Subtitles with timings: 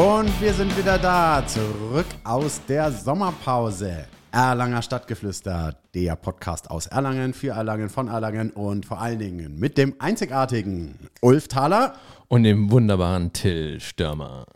[0.00, 4.06] Und wir sind wieder da, zurück aus der Sommerpause.
[4.32, 9.76] Erlanger Stadtgeflüster, der Podcast aus Erlangen, für Erlangen, von Erlangen und vor allen Dingen mit
[9.76, 11.96] dem einzigartigen Ulf Thaler
[12.28, 14.46] und dem wunderbaren Till Stürmer.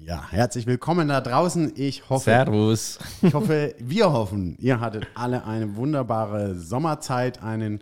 [0.00, 1.74] Ja, herzlich willkommen da draußen.
[1.76, 2.98] Ich hoffe, Servus.
[3.20, 7.80] Ich hoffe, wir hoffen, ihr hattet alle eine wunderbare Sommerzeit, einen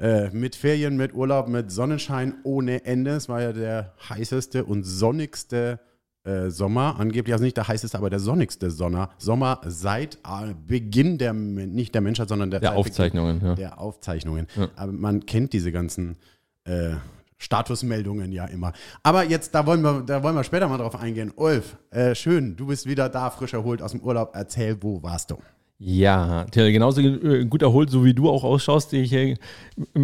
[0.00, 3.12] äh, mit Ferien, mit Urlaub, mit Sonnenschein ohne Ende.
[3.12, 5.78] Es war ja der heißeste und sonnigste
[6.26, 11.18] äh, Sommer, angeblich also nicht der heißeste, aber der sonnigste Sommer, Sommer seit äh, Beginn
[11.18, 13.40] der, nicht der Menschheit, sondern der, der Aufzeichnungen.
[13.42, 13.54] Ja.
[13.54, 14.46] Der Aufzeichnungen.
[14.56, 14.68] Ja.
[14.76, 16.16] Aber man kennt diese ganzen
[16.64, 16.94] äh,
[17.38, 18.72] Statusmeldungen ja immer.
[19.02, 21.32] Aber jetzt, da wollen wir, da wollen wir später mal drauf eingehen.
[21.36, 24.32] Ulf, äh, schön, du bist wieder da, frisch erholt aus dem Urlaub.
[24.34, 25.38] Erzähl, wo warst du?
[25.78, 29.36] Ja, Till, genauso äh, gut erholt, so wie du auch ausschaust, sehe ich, äh,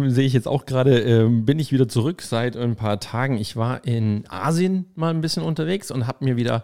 [0.07, 3.37] sehe ich jetzt auch gerade, äh, bin ich wieder zurück seit ein paar Tagen.
[3.37, 6.63] Ich war in Asien mal ein bisschen unterwegs und habe mir wieder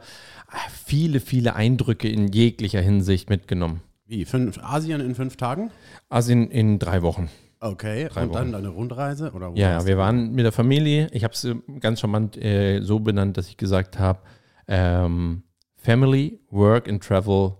[0.86, 3.82] viele, viele Eindrücke in jeglicher Hinsicht mitgenommen.
[4.06, 4.26] Wie?
[4.26, 5.72] Fünf, Asien in fünf Tagen?
[6.10, 7.30] Asien in drei Wochen.
[7.62, 8.38] Okay, Drei und Wochen.
[8.38, 9.32] dann deine Rundreise?
[9.34, 11.08] Oder Ja, wir waren mit der Familie.
[11.12, 11.48] Ich habe es
[11.82, 14.20] ganz charmant äh, so benannt, dass ich gesagt habe,
[14.68, 15.44] ähm,
[15.76, 17.54] Family, Work and Travel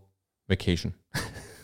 [0.48, 0.94] Vacation.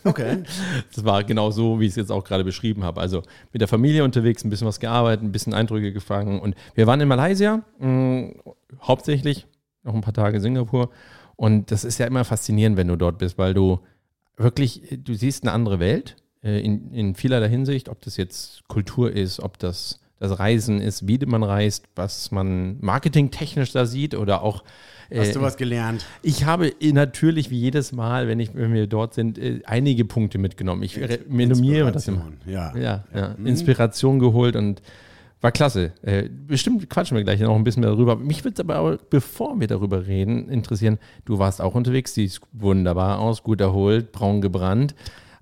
[0.06, 0.42] Okay.
[0.94, 3.00] Das war genau so, wie ich es jetzt auch gerade beschrieben habe.
[3.00, 6.40] Also mit der Familie unterwegs, ein bisschen was gearbeitet, ein bisschen Eindrücke gefangen.
[6.40, 8.34] Und wir waren in Malaysia, mh,
[8.82, 9.46] hauptsächlich,
[9.82, 10.90] noch ein paar Tage Singapur.
[11.36, 13.80] Und das ist ja immer faszinierend, wenn du dort bist, weil du
[14.36, 19.12] wirklich, du siehst eine andere Welt äh, in, in vielerlei Hinsicht, ob das jetzt Kultur
[19.12, 24.42] ist, ob das das Reisen ist, wie man reist, was man marketingtechnisch da sieht oder
[24.42, 24.62] auch
[25.14, 26.04] Hast äh, du was gelernt?
[26.22, 30.04] ich habe äh, natürlich wie jedes Mal, wenn, ich, wenn wir dort sind, äh, einige
[30.04, 30.82] Punkte mitgenommen.
[30.82, 32.26] Ich re- renommiere das immer.
[32.26, 32.76] Inspiration, Ja.
[32.76, 33.34] Ja, ja.
[33.38, 33.46] Mhm.
[33.46, 34.82] Inspiration geholt und
[35.42, 35.92] war klasse.
[36.02, 38.16] Äh, bestimmt quatschen wir gleich noch ein bisschen mehr darüber.
[38.16, 40.98] Mich würde es aber, auch, bevor wir darüber reden, interessieren.
[41.26, 44.94] Du warst auch unterwegs, siehst wunderbar aus, gut erholt, braun gebrannt.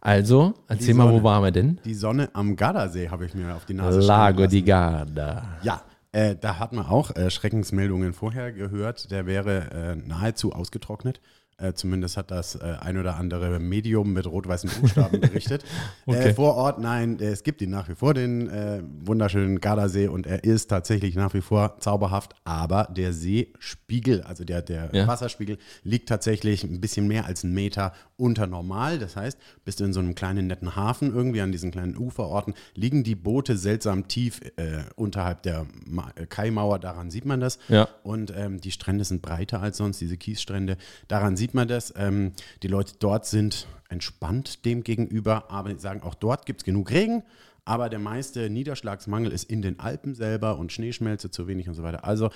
[0.05, 1.81] Also, erzähl mal, wo waren wir denn?
[1.87, 4.61] Die Sonne am Gardasee habe ich mir auf die Nase Lago di.
[4.61, 5.57] Garda.
[5.63, 5.81] Ja,
[6.13, 9.11] äh, da hat man auch äh, Schreckensmeldungen vorher gehört.
[9.11, 11.23] Der wäre äh, nahezu ausgetrocknet.
[11.59, 15.65] Äh, zumindest hat das äh, ein oder andere Medium mit rot-weißen Buchstaben berichtet.
[16.07, 16.29] Okay.
[16.31, 20.09] äh, vor Ort, nein, äh, es gibt ihn nach wie vor, den äh, wunderschönen Gardasee,
[20.09, 22.35] und er ist tatsächlich nach wie vor zauberhaft.
[22.45, 25.07] Aber der Seespiegel, also der, der Ja.
[25.07, 28.99] Wasserspiegel, liegt tatsächlich ein bisschen mehr als einen Meter unter normal.
[28.99, 32.55] Das heißt, bist du in so einem kleinen netten Hafen irgendwie an diesen kleinen Uferorten,
[32.75, 36.79] liegen die Boote seltsam tief äh, unterhalb der Ma Kaimauer.
[36.79, 37.59] Daran sieht man das.
[37.69, 37.89] Ja.
[38.03, 40.77] Und ähm, die Strände sind breiter als sonst, diese Kiesstrände.
[41.09, 41.93] Daran sieht man das.
[41.97, 42.33] Ähm,
[42.63, 46.91] die Leute dort sind entspannt dem gegenüber, aber sie sagen, auch dort gibt es genug
[46.91, 47.23] Regen.
[47.67, 51.83] Aber der meiste Niederschlagsmangel ist in den Alpen selber und Schneeschmelze zu wenig und so
[51.83, 52.05] weiter.
[52.05, 52.29] Also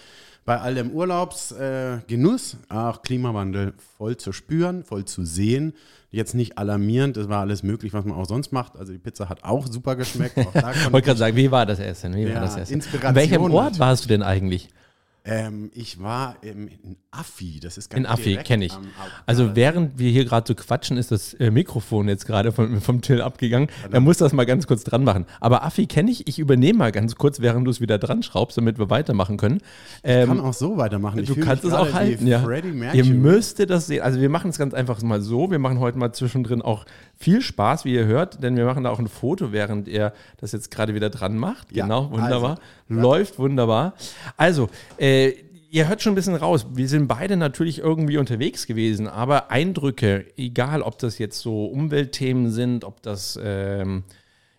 [0.47, 5.75] bei all dem Urlaubsgenuss, äh, auch Klimawandel voll zu spüren, voll zu sehen.
[6.11, 8.79] Jetzt nicht alarmierend, das war alles möglich, was man auch sonst macht.
[8.79, 10.37] Also die Pizza hat auch super geschmeckt.
[10.39, 12.15] Ich wollte gerade sagen, wie war das Essen?
[12.15, 12.83] Wie Ja, war das Essen?
[13.03, 13.79] An welchem Ort halt.
[13.79, 14.71] warst du denn eigentlich?
[15.31, 18.73] Ähm, ich war im, in Affi, das ist ganz In Affi, kenne ich.
[18.73, 18.89] am- am-
[19.27, 23.01] Also während wir hier gerade so quatschen, ist das äh, Mikrofon jetzt gerade vom, vom
[23.03, 23.69] Till abgegangen.
[23.91, 25.27] Er muss das mal ganz kurz dran machen.
[25.41, 26.27] Aber Affi kenne ich.
[26.29, 29.61] Ich übernehme mal ganz kurz, während du es wieder dran schraubst, damit wir weitermachen können.
[30.03, 31.19] Ähm, kann auch so weitermachen.
[31.21, 32.43] Ich du kannst es auch halten, ja.
[32.95, 34.03] Ihr müsstet das sehen.
[34.03, 35.51] Also wir machen es ganz einfach mal so.
[35.51, 36.85] Wir machen heute mal zwischendrin auch
[37.19, 40.53] viel Spaß, wie ihr hört, denn wir machen da auch ein Foto, während er das
[40.53, 41.75] jetzt gerade wieder dran macht.
[41.75, 42.51] Ja, genau, wunderbar.
[42.89, 43.95] also, Läuft wunderbar.
[44.37, 44.69] Also,
[44.99, 45.33] äh,
[45.71, 46.67] Ihr hört schon ein bisschen raus.
[46.73, 52.51] Wir sind beide natürlich irgendwie unterwegs gewesen, aber Eindrücke, egal ob das jetzt so Umweltthemen
[52.51, 54.05] sind, ob das ähm,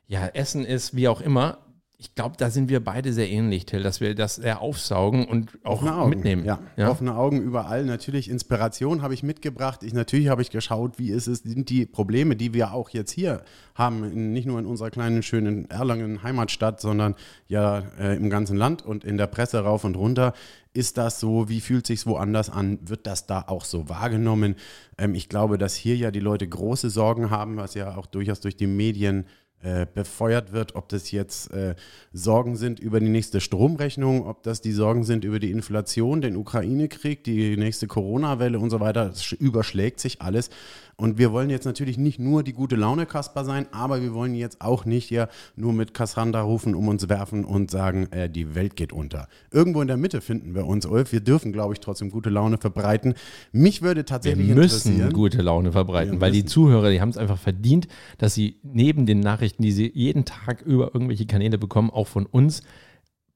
[0.07, 1.57] ja, Essen ist, wie auch immer.
[2.01, 5.59] Ich glaube, da sind wir beide sehr ähnlich, Till, dass wir das sehr aufsaugen und
[5.65, 6.09] auch Offene Augen.
[6.09, 6.45] mitnehmen.
[6.45, 6.61] Ja.
[6.89, 7.83] offene Augen überall.
[7.83, 9.83] Natürlich Inspiration habe ich mitgebracht.
[9.83, 13.11] Ich, natürlich habe ich geschaut, wie ist es, sind die Probleme, die wir auch jetzt
[13.11, 13.43] hier
[13.75, 17.15] haben, nicht nur in unserer kleinen, schönen Erlangen Heimatstadt, sondern
[17.47, 20.31] ja äh, im ganzen Land und in der Presse rauf und runter.
[20.71, 21.49] Ist das so?
[21.49, 22.79] Wie fühlt sich woanders an?
[22.81, 24.55] Wird das da auch so wahrgenommen?
[24.97, 28.39] Ähm, ich glaube, dass hier ja die Leute große Sorgen haben, was ja auch durchaus
[28.39, 29.25] durch die Medien
[29.61, 31.75] äh, befeuert wird, ob das jetzt äh,
[32.13, 36.37] Sorgen sind über die nächste Stromrechnung, ob das die Sorgen sind über die Inflation, den
[36.37, 39.09] Ukraine-Krieg, die nächste Corona-Welle und so weiter.
[39.09, 40.49] Es überschlägt sich alles.
[40.99, 44.35] Und wir wollen jetzt natürlich nicht nur die gute Laune Kasper sein, aber wir wollen
[44.35, 48.53] jetzt auch nicht hier nur mit Cassandra rufen, um uns werfen und sagen, äh, die
[48.53, 49.27] Welt geht unter.
[49.51, 51.11] Irgendwo in der Mitte finden wir uns, Ulf.
[51.13, 53.13] Wir dürfen, glaube ich, trotzdem gute Laune verbreiten.
[53.53, 55.13] Mich würde Wir tatsächlich müssen interessieren.
[55.13, 56.49] gute Laune verbreiten, Wir weil die müssen.
[56.51, 57.87] Zuhörer, die haben es einfach verdient,
[58.17, 62.25] dass sie neben den Nachrichten, die sie jeden Tag über irgendwelche Kanäle bekommen, auch von
[62.25, 62.61] uns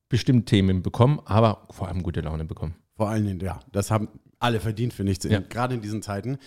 [0.09, 2.75] bestimmt Themen bekommen, aber vor allem gute Laune bekommen.
[2.97, 5.39] Vor allen Dingen, ja, das haben alle verdient, finde ich, Ja.
[5.39, 6.37] gerade in diesen Zeiten.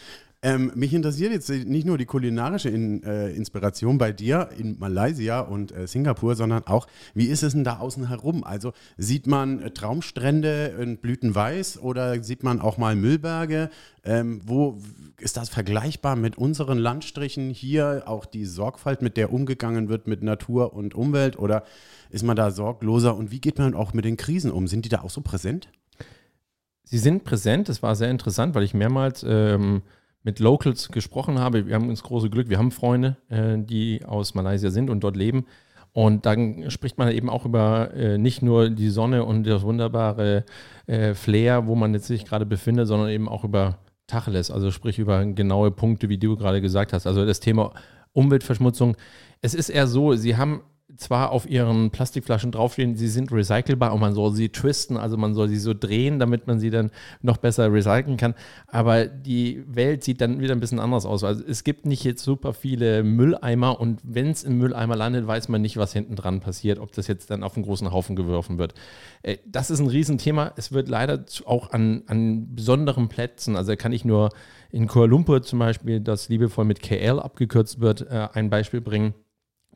[0.43, 5.41] Ähm, mich interessiert jetzt nicht nur die kulinarische in, äh, Inspiration bei dir in Malaysia
[5.41, 8.44] und äh, Singapur, sondern auch, wie ist es denn da außen herum?
[8.44, 13.71] Also sieht man äh, Traumstrände in Blütenweiß oder sieht man auch mal Müllberge?
[14.05, 14.79] Ähm, wo
[15.19, 18.03] ist das vergleichbar mit unseren Landstrichen hier?
[18.06, 21.38] Auch die Sorgfalt, mit der umgegangen wird mit Natur und Umwelt?
[21.38, 21.65] Oder
[22.11, 23.17] ist man da sorgloser?
[23.17, 24.69] Und wie geht man auch mit den Krisen um?
[24.69, 25.69] Sind die da auch so präsent?
[26.85, 27.69] Sie sind präsent.
[27.69, 29.83] Das war sehr interessant, weil ich mehrmals ähm,
[30.26, 31.69] mit Locals gesprochen habe.
[31.69, 35.17] Wir haben das große Glück, wir haben Freunde, äh, die aus Malaysia sind und dort
[35.17, 35.46] leben.
[35.93, 40.44] Und dann spricht man eben auch über äh, nicht nur die Sonne und das wunderbare
[40.88, 43.78] äh, Flair, wo man jetzt sich gerade befindet, sondern eben auch über
[44.08, 47.06] Tacheles, also sprich über genaue Punkte, wie du gerade gesagt hast.
[47.06, 47.73] Also das Thema
[48.12, 48.96] Umweltverschmutzung.
[49.43, 50.62] Es ist eher so, sie haben
[50.96, 55.34] zwar auf ihren Plastikflaschen draufstehen, sie sind recycelbar und man soll sie twisten, also man
[55.34, 56.90] soll sie so drehen, damit man sie dann
[57.22, 58.34] noch besser recyceln kann.
[58.66, 61.25] Aber die Welt sieht dann wieder ein bisschen anders aus.
[61.25, 65.48] Also es gibt nicht jetzt super viele Mülleimer und wenn es im Mülleimer landet, weiß
[65.48, 68.58] man nicht, was hinten dran passiert, ob das jetzt dann auf einen großen Haufen geworfen
[68.58, 68.75] wird.
[69.22, 70.52] Äh, Das ist ein Riesenthema.
[70.56, 74.31] Es wird leider auch an, an besonderen Plätzen, also kann ich nur
[74.70, 79.14] in Kuala Lumpur zum Beispiel, das liebevoll mit KL abgekürzt wird, äh, ein Beispiel bringen.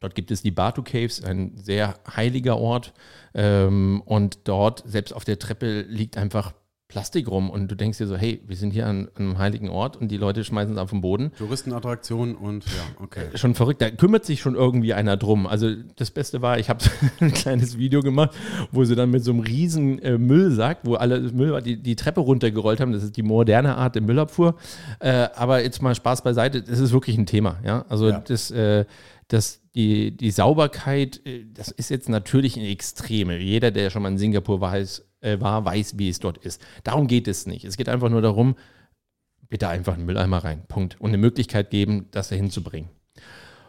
[0.00, 2.92] Dort gibt es die Batu Caves, ein sehr heiliger Ort.
[3.34, 6.52] Ähm, und dort, selbst auf der Treppe, liegt einfach
[6.88, 7.50] Plastik rum.
[7.50, 10.08] Und du denkst dir so, hey, wir sind hier an, an einem heiligen Ort und
[10.08, 11.30] die Leute schmeißen es auf den Boden.
[11.38, 13.26] Touristenattraktion und ja, okay.
[13.36, 15.46] Schon verrückt, da kümmert sich schon irgendwie einer drum.
[15.46, 16.84] Also das Beste war, ich habe
[17.20, 18.30] ein kleines Video gemacht,
[18.72, 22.20] wo sie dann mit so einem riesen äh, Müllsack, wo alle Müll die, die Treppe
[22.20, 22.92] runtergerollt haben.
[22.92, 24.56] Das ist die moderne Art der Müllabfuhr.
[24.98, 27.58] Äh, aber jetzt mal Spaß beiseite, das ist wirklich ein Thema.
[27.64, 27.84] Ja?
[27.88, 28.18] Also Ja.
[28.18, 28.84] das, äh,
[29.28, 33.38] das, die, die Sauberkeit, äh, das ist jetzt natürlich ein Extreme.
[33.38, 36.60] Jeder, der schon mal in Singapur weiß, äh, war, weiß, wie es dort ist.
[36.84, 37.64] Darum geht es nicht.
[37.64, 38.56] Es geht einfach nur darum,
[39.48, 40.62] bitte einfach einen Mülleimer rein.
[40.68, 41.00] Punkt.
[41.00, 42.90] Und eine Möglichkeit geben, das da hinzubringen.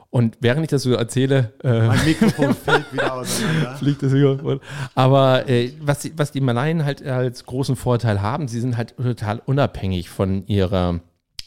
[0.09, 3.75] Und während ich das so erzähle, äh, Mein Mikrofon fällt wieder auseinander.
[3.77, 4.59] fliegt das Mikrofon.
[4.93, 8.95] Aber äh, was, die- was die Malayen halt als großen Vorteil haben, sie sind halt
[8.97, 10.99] total unabhängig von ihrer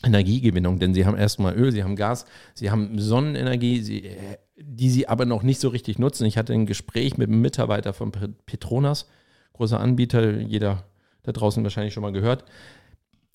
[0.02, 2.24] Energiegewinnung, denn sie haben erstmal Öl, sie haben Gas,
[2.54, 6.26] sie haben Sonnenenergie, sie, äh, die sie aber noch nicht so richtig nutzen.
[6.26, 9.06] Ich hatte ein Gespräch mit einem Mitarbeiter von Pe- Petronas,
[9.52, 10.84] großer Anbieter, jeder
[11.22, 12.44] da draußen wahrscheinlich schon mal gehört.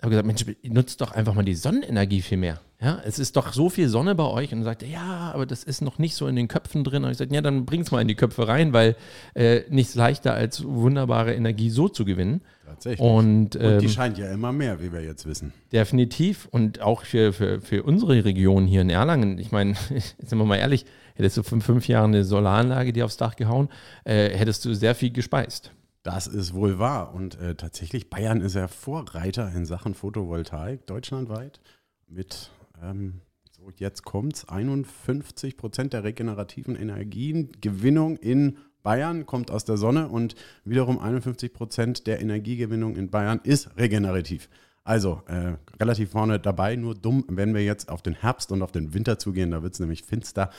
[0.01, 2.62] habe gesagt, Mensch, nutzt doch einfach mal die Sonnenenergie viel mehr.
[2.81, 4.54] Ja, es ist doch so viel Sonne bei euch.
[4.54, 7.04] Und sagte, ja, aber das ist noch nicht so in den Köpfen drin.
[7.04, 8.95] Und ich sagte, ja, dann bring's mal in die Köpfe rein, weil
[9.33, 12.42] äh, nichts leichter als wunderbare Energie so zu gewinnen.
[12.80, 13.02] Tatsächlich.
[13.02, 15.52] Und, Und ähm, die scheint ja immer mehr, wie wir jetzt wissen.
[15.74, 16.48] Definitiv.
[16.50, 19.38] Und auch für, für, für unsere Region hier in Erlangen.
[19.38, 19.74] Ich meine,
[20.18, 20.86] sind wir mal ehrlich,
[21.16, 23.68] hättest du vor fünf Jahren eine Solaranlage dir aufs Dach gehauen,
[24.06, 25.74] äh, hättest du sehr viel gespeist.
[26.04, 27.14] Das ist wohl wahr.
[27.14, 31.60] Und äh, tatsächlich, Bayern ist ja Vorreiter in Sachen Photovoltaik deutschlandweit
[32.08, 32.52] mit,
[32.82, 33.20] ähm,
[33.52, 40.36] so jetzt kommt's, 51 Prozent der regenerativen Energiengewinnung in Bayern kommt aus der Sonne und
[40.64, 44.50] wiederum 51 Prozent der Energiegewinnung in Bayern ist regenerativ.
[44.84, 48.72] Also äh, relativ vorne dabei, nur dumm, wenn wir jetzt auf den Herbst und auf
[48.72, 50.50] den Winter zugehen, da wird es nämlich finster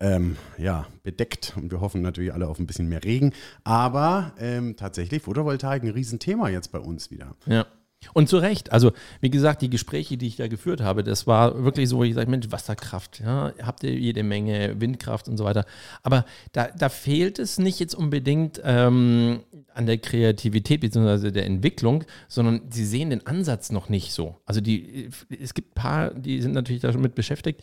[0.00, 3.32] ähm, ja, bedeckt und wir hoffen natürlich alle auf ein bisschen mehr Regen.
[3.64, 7.34] Aber ähm, tatsächlich Photovoltaik ein Riesenthema jetzt bei uns wieder.
[7.46, 7.66] Ja.
[8.12, 8.72] Und zu Recht.
[8.72, 12.04] Also, wie gesagt, die Gespräche, die ich da geführt habe, das war wirklich so, wo
[12.04, 15.64] ich sage, Mensch, Wasserkraft, ja, habt ihr jede Menge, Windkraft und so weiter.
[16.02, 19.40] Aber da, da fehlt es nicht jetzt unbedingt ähm,
[19.72, 21.30] an der Kreativität bzw.
[21.30, 24.36] der Entwicklung, sondern sie sehen den Ansatz noch nicht so.
[24.46, 27.62] Also die, es gibt ein paar, die sind natürlich damit beschäftigt,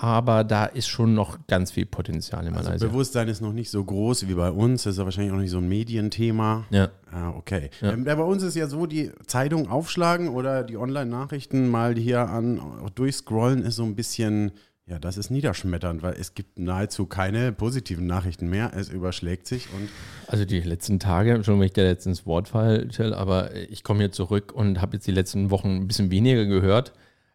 [0.00, 2.86] aber da ist schon noch ganz viel Potenzial in Also Malaysia.
[2.88, 4.84] Bewusstsein ist noch nicht so groß wie bei uns.
[4.84, 6.66] Das ist ja wahrscheinlich auch nicht so ein Medienthema.
[6.70, 6.90] ja.
[7.10, 7.70] Ah, okay.
[7.80, 7.92] Ja.
[7.92, 12.60] Ähm, bei uns ist ja so, die Zeitung aufschlagen oder die Online-Nachrichten mal hier an
[12.94, 14.52] durchscrollen ist so ein bisschen,
[14.86, 18.72] ja, das ist niederschmetternd, weil es gibt nahezu keine positiven Nachrichten mehr.
[18.76, 19.88] Es überschlägt sich und
[20.26, 22.86] Also die letzten Tage, Entschuldigung, wenn ich dir jetzt ins Wort falle,
[23.16, 26.92] aber ich komme hier zurück und habe jetzt die letzten Wochen ein bisschen weniger gehört.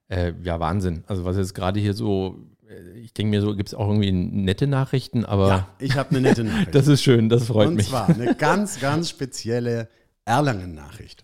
[0.10, 1.04] Äh, ja, Wahnsinn.
[1.08, 4.12] Also was jetzt gerade hier so, äh, ich denke mir so, gibt es auch irgendwie
[4.12, 6.76] nette Nachrichten, aber ja, ich habe eine nette Nachricht.
[6.76, 7.88] das ist schön, das freut Und mich.
[7.88, 9.88] zwar eine ganz, ganz spezielle
[10.26, 11.24] Erlangen-Nachricht.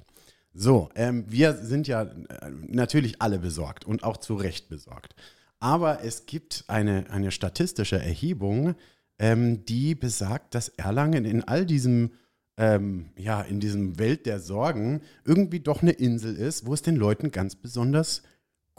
[0.54, 2.10] So, ähm, wir sind ja äh,
[2.68, 5.16] natürlich alle besorgt und auch zu Recht besorgt.
[5.60, 8.76] Aber es gibt eine, eine statistische Erhebung,
[9.20, 12.12] ähm, die besagt, dass Erlangen in all diesem,
[12.58, 16.96] ähm, ja, in diesem Welt der Sorgen irgendwie doch eine Insel ist, wo es den
[16.96, 18.24] Leuten ganz besonders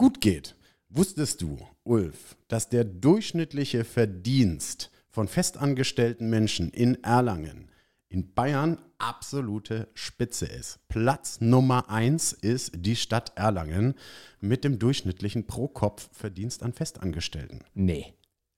[0.00, 0.54] gut geht.
[0.88, 7.70] Wusstest du, Ulf, dass der durchschnittliche Verdienst von festangestellten Menschen in Erlangen
[8.08, 10.78] in Bayern absolute Spitze ist.
[10.88, 13.94] Platz Nummer eins ist die Stadt Erlangen
[14.40, 17.60] mit dem durchschnittlichen Pro-Kopf-Verdienst an Festangestellten.
[17.74, 18.14] Nee.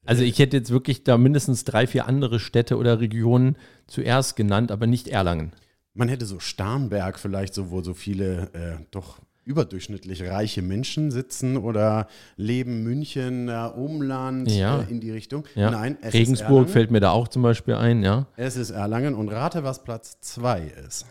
[0.07, 3.57] Also ich hätte jetzt wirklich da mindestens drei, vier andere Städte oder Regionen
[3.89, 5.51] zuerst genannt, aber nicht Erlangen.
[5.93, 11.57] Man hätte so Starnberg vielleicht, so, wo so viele äh, doch überdurchschnittlich reiche Menschen sitzen
[11.57, 12.07] oder
[12.37, 14.81] leben München, äh, Umland Ja.
[14.83, 15.45] äh, in die Richtung.
[15.55, 15.71] Ja.
[15.71, 16.69] Nein, es ist Regensburg Erlangen.
[16.69, 18.27] fällt mir da auch zum Beispiel ein, ja.
[18.37, 21.07] Es ist Erlangen und rate, was Platz zwei ist.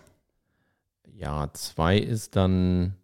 [1.14, 2.96] Ja, zwei ist dann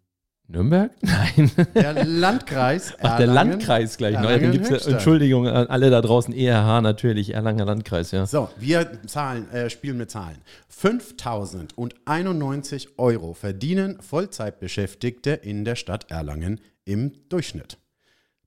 [0.50, 0.90] Nürnberg?
[1.02, 1.50] Nein.
[1.74, 3.50] Der Landkreis Ach, der Erlangen.
[3.52, 4.14] Landkreis gleich.
[4.14, 4.94] dann Erlangen gibt's Höchstadt.
[4.94, 8.24] Entschuldigung an alle da draußen, ERH natürlich, Erlanger Landkreis, ja.
[8.26, 10.38] So, wir zahlen, äh, spielen mit Zahlen.
[10.74, 17.78] 5.091 Euro verdienen Vollzeitbeschäftigte in der Stadt Erlangen im Durchschnitt.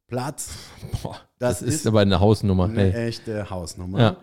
[0.08, 0.50] Platz,
[1.04, 2.66] Boah, Das das, ist, ist aber eine Hausnummer.
[2.66, 3.08] eine Hey.
[3.10, 4.00] echte Hausnummer.
[4.00, 4.18] Ja.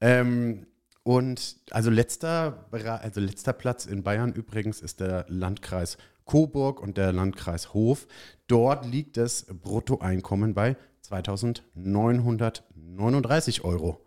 [0.00, 0.66] Ähm,
[1.04, 5.96] und also letzter, also letzter Platz in Bayern übrigens ist der Landkreis
[6.28, 8.06] Coburg und der Landkreis Hof.
[8.46, 14.06] Dort liegt das Bruttoeinkommen bei 2.939 Euro.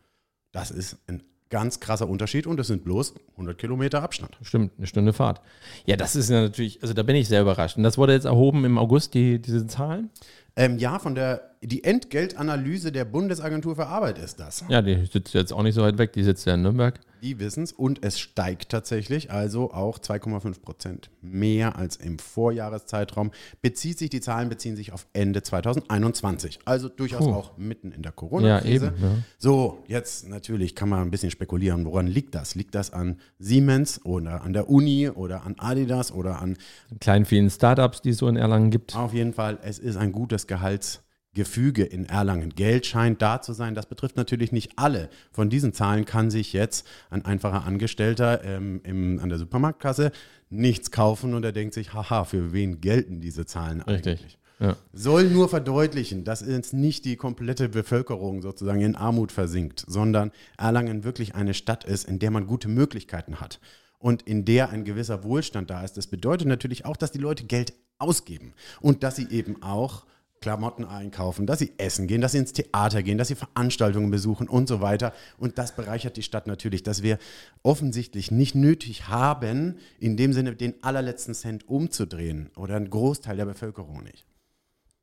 [0.54, 4.38] Das ist ein ganz krasser Unterschied und es sind bloß 100 Kilometer Abstand.
[4.42, 5.42] Stimmt, eine Stunde Fahrt.
[5.86, 7.78] Ja, das ist ja natürlich, also da bin ich sehr überrascht.
[7.78, 10.10] Und das wurde jetzt erhoben im August, die, diese Zahlen?
[10.56, 14.64] Ähm, ja, von der die Entgeltanalyse der Bundesagentur für Arbeit ist das.
[14.68, 17.00] Ja, die sitzt jetzt auch nicht so weit weg, die sitzt ja in Nürnberg.
[17.22, 23.30] Die wissen es und es steigt tatsächlich, also auch 2,5 Prozent mehr als im Vorjahreszeitraum.
[23.62, 27.32] Bezieht sich, die Zahlen beziehen sich auf Ende 2021, also durchaus Puh.
[27.32, 28.86] auch mitten in der Corona-Krise.
[28.86, 29.10] Ja, eben, ja.
[29.38, 32.56] So, jetzt natürlich kann man ein bisschen spekulieren, woran liegt das?
[32.56, 36.58] Liegt das an Siemens oder an der Uni oder an Adidas oder an
[37.00, 38.96] Kleinen vielen Startups, die es so in Erlangen gibt.
[38.96, 42.50] auf jeden Fall, es ist ein gutes Gehaltsgefüge in Erlangen.
[42.50, 43.76] Geld scheint da zu sein.
[43.76, 45.10] Das betrifft natürlich nicht alle.
[45.32, 50.12] Von diesen Zahlen kann sich jetzt ein einfacher Angestellter ähm, im, an der Supermarktkasse
[50.50, 54.20] nichts kaufen und er denkt sich, haha, für wen gelten diese Zahlen Richtig.
[54.20, 54.38] eigentlich?
[54.62, 54.78] Ja.
[54.94, 61.04] Soll nur verdeutlichen, dass jetzt nicht die komplette Bevölkerung sozusagen in Armut versinkt, sondern Erlangen
[61.04, 63.60] wirklich eine Stadt ist, in der man gute Möglichkeiten hat
[63.98, 65.98] und in der ein gewisser Wohlstand da ist.
[65.98, 70.06] Das bedeutet natürlich auch, dass die Leute Geld ausgeben und dass sie eben auch
[70.42, 74.50] Klamotten einkaufen, dass sie essen gehen, dass sie ins Theater gehen, dass sie Veranstaltungen besuchen
[74.50, 75.14] und so weiter.
[75.38, 77.20] Und das bereichert die Stadt natürlich, dass wir
[77.62, 83.46] offensichtlich nicht nötig haben, in dem Sinne den allerletzten Cent umzudrehen oder ein Großteil der
[83.46, 84.26] Bevölkerung nicht.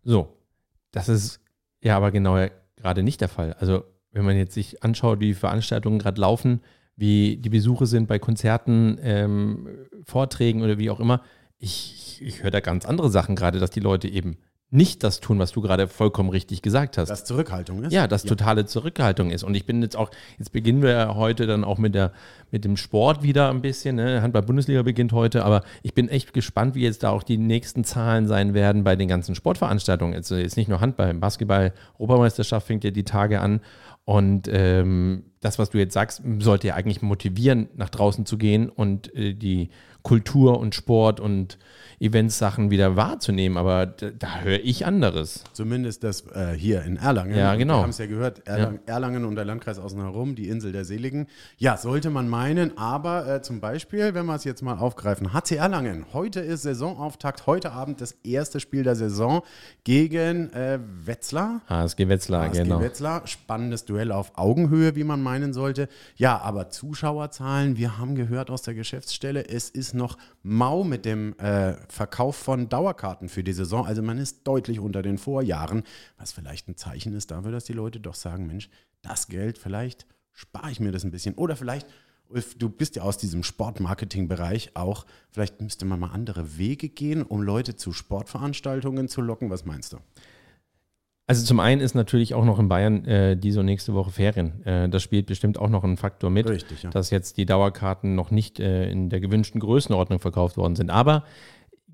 [0.03, 0.37] So,
[0.91, 1.41] das ist
[1.81, 3.55] ja aber genau gerade nicht der Fall.
[3.55, 6.63] Also, wenn man jetzt sich anschaut, wie Veranstaltungen gerade laufen,
[6.97, 9.69] wie die Besuche sind bei Konzerten, ähm,
[10.05, 11.23] Vorträgen oder wie auch immer,
[11.59, 14.39] ich, ich höre da ganz andere Sachen gerade, dass die Leute eben
[14.71, 17.09] nicht das tun, was du gerade vollkommen richtig gesagt hast.
[17.09, 17.93] Dass Zurückhaltung ist?
[17.93, 19.43] Ja, dass totale Zurückhaltung ist.
[19.43, 22.13] Und ich bin jetzt auch, jetzt beginnen wir ja heute dann auch mit, der,
[22.51, 23.97] mit dem Sport wieder ein bisschen.
[23.97, 24.21] Ne?
[24.21, 28.27] Handball-Bundesliga beginnt heute, aber ich bin echt gespannt, wie jetzt da auch die nächsten Zahlen
[28.27, 30.13] sein werden bei den ganzen Sportveranstaltungen.
[30.13, 33.61] Jetzt, jetzt nicht nur Handball, Basketball, Europameisterschaft fängt ja die Tage an.
[34.09, 38.71] Und ähm, das, was du jetzt sagst, sollte ja eigentlich motivieren, nach draußen zu gehen
[38.71, 39.69] und äh, die
[40.03, 41.59] Kultur und Sport und
[42.01, 43.59] Events-Sachen wieder wahrzunehmen.
[43.59, 45.45] Aber da, da höre ich anderes.
[45.53, 47.37] Zumindest das äh, hier in Erlangen.
[47.37, 47.79] Ja, genau.
[47.79, 50.85] Wir haben es ja gehört, Erlang, Erlangen und der Landkreis außen herum, die Insel der
[50.87, 51.27] Seligen.
[51.59, 55.57] Ja, sollte man meinen, aber äh, zum Beispiel, wenn wir es jetzt mal aufgreifen, HC
[55.57, 59.43] Erlangen, heute ist Saisonauftakt, heute Abend das erste Spiel der Saison
[59.85, 61.61] gegen äh, Wetzlar.
[61.69, 62.81] HSG Wetzlar, HSG genau.
[62.81, 65.89] Wetzlar, spannendes Duell auf Augenhöhe, wie man meinen sollte.
[66.17, 71.39] Ja, aber Zuschauerzahlen, wir haben gehört aus der Geschäftsstelle, es ist noch mau mit dem
[71.39, 73.87] äh, Verkauf von Dauerkarten für die Saison.
[73.87, 75.83] Also man ist deutlich unter den Vorjahren,
[76.17, 78.71] was vielleicht ein Zeichen ist dafür, dass die Leute doch sagen, Mensch,
[79.03, 81.35] das Geld, vielleicht spare ich mir das ein bisschen.
[81.35, 81.87] Oder vielleicht,
[82.59, 87.43] du bist ja aus diesem Sportmarketing-Bereich auch, vielleicht müsste man mal andere Wege gehen, um
[87.43, 89.51] Leute zu Sportveranstaltungen zu locken.
[89.51, 89.99] Was meinst du?
[91.29, 94.65] Also zum einen ist natürlich auch noch in Bayern äh, diese und nächste Woche Ferien.
[94.65, 96.91] Äh, das spielt bestimmt auch noch einen Faktor mit, Richtig, ja.
[96.91, 100.89] dass jetzt die Dauerkarten noch nicht äh, in der gewünschten Größenordnung verkauft worden sind.
[100.89, 101.25] Aber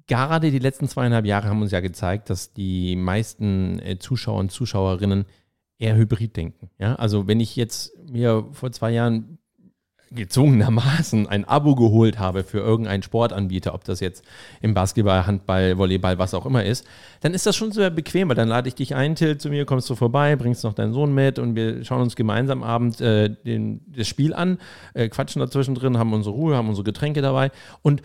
[0.06, 4.52] gerade die letzten zweieinhalb Jahre haben uns ja gezeigt, dass die meisten äh, Zuschauer und
[4.52, 5.24] Zuschauerinnen
[5.78, 6.70] eher hybrid denken.
[6.78, 6.94] Ja?
[6.94, 9.38] Also wenn ich jetzt mir vor zwei Jahren
[10.14, 14.24] gezwungenermaßen ein Abo geholt habe für irgendeinen Sportanbieter, ob das jetzt
[14.60, 16.86] im Basketball, Handball, Volleyball, was auch immer ist,
[17.20, 19.64] dann ist das schon sehr bequem, weil dann lade ich dich ein, Till, zu mir,
[19.64, 23.30] kommst du vorbei, bringst noch deinen Sohn mit und wir schauen uns gemeinsam abends äh,
[23.30, 24.58] den, das Spiel an,
[24.94, 27.50] äh, quatschen dazwischen drin, haben unsere Ruhe, haben unsere Getränke dabei
[27.82, 28.02] und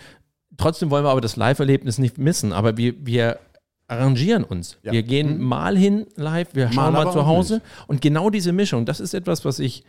[0.58, 3.39] trotzdem wollen wir aber das Live-Erlebnis nicht missen, aber wir, wir
[3.88, 4.78] arrangieren uns.
[4.84, 4.92] Ja.
[4.92, 8.86] Wir gehen mal hin live, wir schauen Mal mal zu Hause und genau diese Mischung,
[8.86, 9.84] das ist etwas, was ich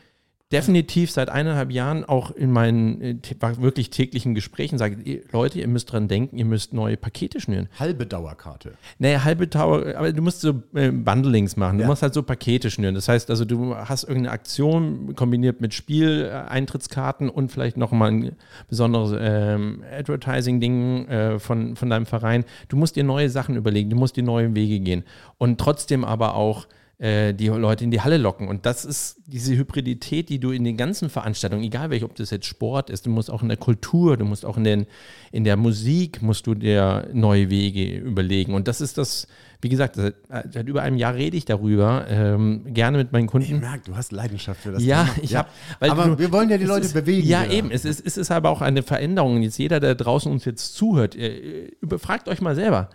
[0.52, 3.16] definitiv seit eineinhalb Jahren auch in meinen äh,
[3.58, 7.68] wirklich täglichen Gesprächen sage, Leute, ihr müsst dran denken, ihr müsst neue Pakete schnüren.
[7.78, 8.74] Halbe Dauerkarte.
[8.98, 11.78] Naja, halbe Dauer, aber du musst so äh, Bundlings machen.
[11.78, 11.88] Du ja.
[11.88, 12.96] musst halt so Pakete schnüren.
[12.96, 18.32] Das heißt also, du hast irgendeine Aktion kombiniert mit Spieleintrittskarten und vielleicht nochmal ein
[18.68, 22.44] besonderes ähm, Advertising-Ding äh, von, von deinem Verein.
[22.68, 25.04] Du musst dir neue Sachen überlegen, du musst dir neue Wege gehen.
[25.38, 28.46] Und trotzdem aber auch äh, die Leute in die Halle locken.
[28.46, 32.30] Und das ist diese Hybridität, die du in den ganzen Veranstaltungen, egal welche, ob das
[32.30, 34.86] jetzt Sport ist, du musst auch in der Kultur, du musst auch in, den,
[35.32, 38.52] in der Musik, musst du dir neue Wege überlegen.
[38.52, 39.28] Und das ist das,
[39.62, 43.54] wie gesagt, seit, seit über einem Jahr rede ich darüber, ähm, gerne mit meinen Kunden.
[43.54, 45.24] Ich merke, du hast Leidenschaft für das ja, Thema.
[45.24, 47.26] Ich ja, hab, aber du, wir wollen ja die Leute ist, bewegen.
[47.26, 47.54] Ja, wieder.
[47.54, 47.70] eben.
[47.70, 49.40] Es ist, es ist aber auch eine Veränderung.
[49.40, 52.90] Jetzt jeder, der draußen uns jetzt zuhört, äh, fragt euch mal selber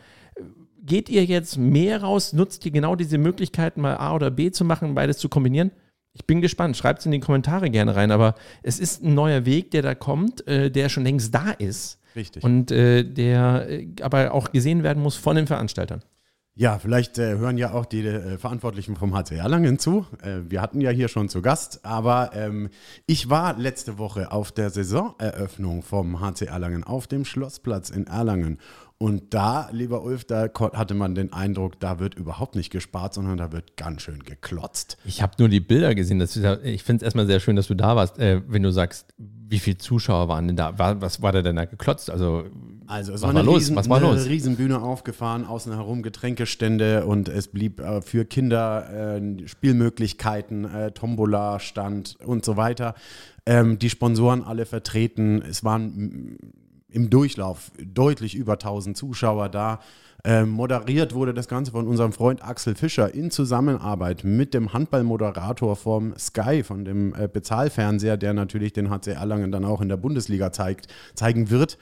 [0.86, 2.34] geht ihr jetzt mehr raus?
[2.34, 5.72] Nutzt ihr genau diese Möglichkeiten, mal A oder B zu machen, beides zu kombinieren?
[6.13, 6.77] Ich bin gespannt.
[6.77, 8.12] Schreibt es in die Kommentare gerne rein.
[8.12, 12.00] Aber es ist ein neuer Weg, der da kommt, äh, der schon längst da ist.
[12.15, 12.44] Richtig.
[12.44, 16.01] Und äh, der äh, aber auch gesehen werden muss von den Veranstaltern.
[16.58, 20.06] Ja, vielleicht äh, hören ja auch die äh, Verantwortlichen vom HC Erlangen zu.
[20.24, 22.70] Äh, wir hatten ja hier schon zu Gast, aber ähm,
[23.06, 28.60] ich war letzte Woche auf der Saisoneröffnung vom HC Erlangen auf dem Schlossplatz in Erlangen
[28.98, 33.38] und da, lieber Ulf, da hatte man den Eindruck, da wird überhaupt nicht gespart, sondern
[33.38, 34.98] da wird ganz schön geklotzt.
[35.04, 36.20] Ich habe nur die Bilder gesehen.
[36.20, 38.18] Das ist, ich finde es erstmal sehr schön, dass du da warst.
[38.20, 40.80] Äh, wenn du sagst, wie viele Zuschauer waren denn da?
[40.80, 42.10] War, was war da denn da geklotzt?
[42.10, 42.46] Also,
[42.88, 43.64] also es was war, eine, los?
[43.64, 44.28] Riesen, was war los?
[44.28, 51.60] Riesenbühne aufgefahren, außen herum Getränkestände und es blieb äh, für Kinder äh, Spielmöglichkeiten, äh, Tombola
[51.60, 52.96] stand und so weiter.
[53.46, 55.42] Ähm, die Sponsoren alle vertreten.
[55.42, 56.38] Es waren
[56.96, 59.80] im Durchlauf deutlich über 1000 Zuschauer da.
[60.24, 65.75] Ähm, moderiert wurde das Ganze von unserem Freund Axel Fischer in Zusammenarbeit mit dem Handballmoderator
[65.75, 69.98] vom Sky, von dem äh, Bezahlfernseher, der natürlich den HC Erlangen dann auch in der
[69.98, 71.78] Bundesliga zeigt, zeigen wird.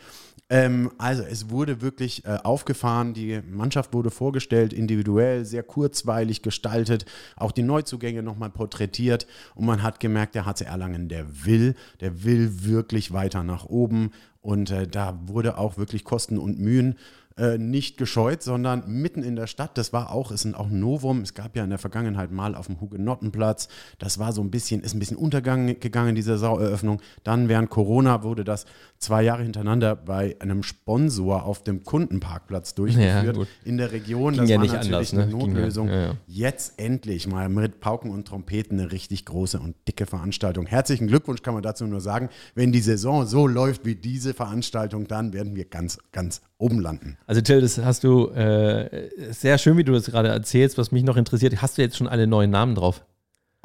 [0.53, 7.05] Ähm, also es wurde wirklich äh, aufgefahren, die Mannschaft wurde vorgestellt, individuell, sehr kurzweilig gestaltet,
[7.35, 9.25] auch die Neuzugänge nochmal porträtiert.
[9.55, 14.11] Und man hat gemerkt, der HC Erlangen, der will, der will wirklich weiter nach oben.
[14.41, 16.99] Und äh, da wurde auch wirklich Kosten und Mühen
[17.37, 19.77] äh, nicht gescheut, sondern mitten in der Stadt.
[19.77, 21.21] Das war auch, ist ein, auch ein Novum.
[21.21, 23.67] Es gab ja in der Vergangenheit mal auf dem Hugenottenplatz.
[23.99, 27.01] Das war so ein bisschen, ist ein bisschen untergegangen, diese Saueröffnung.
[27.23, 28.65] Dann während Corona wurde das
[28.99, 34.33] zwei Jahre hintereinander bei einem Sponsor auf dem Kundenparkplatz durchgeführt ja, in der Region.
[34.33, 35.31] Ging das ja war nicht natürlich anders, eine ne?
[35.31, 35.87] Notlösung.
[35.89, 36.17] Ja, ja.
[36.27, 40.65] Jetzt endlich mal mit Pauken und Trompeten eine richtig große und dicke Veranstaltung.
[40.65, 42.29] Herzlichen Glückwunsch kann man dazu nur sagen.
[42.55, 47.17] Wenn die Saison so läuft wie diese Veranstaltung, dann werden wir ganz, ganz oben landen.
[47.25, 50.77] Also Till, das hast du äh, sehr schön, wie du das gerade erzählst.
[50.77, 53.03] Was mich noch interessiert, hast du jetzt schon alle neuen Namen drauf?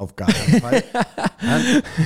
[0.01, 0.83] Auf gar keinen Fall.
[1.41, 1.61] dann,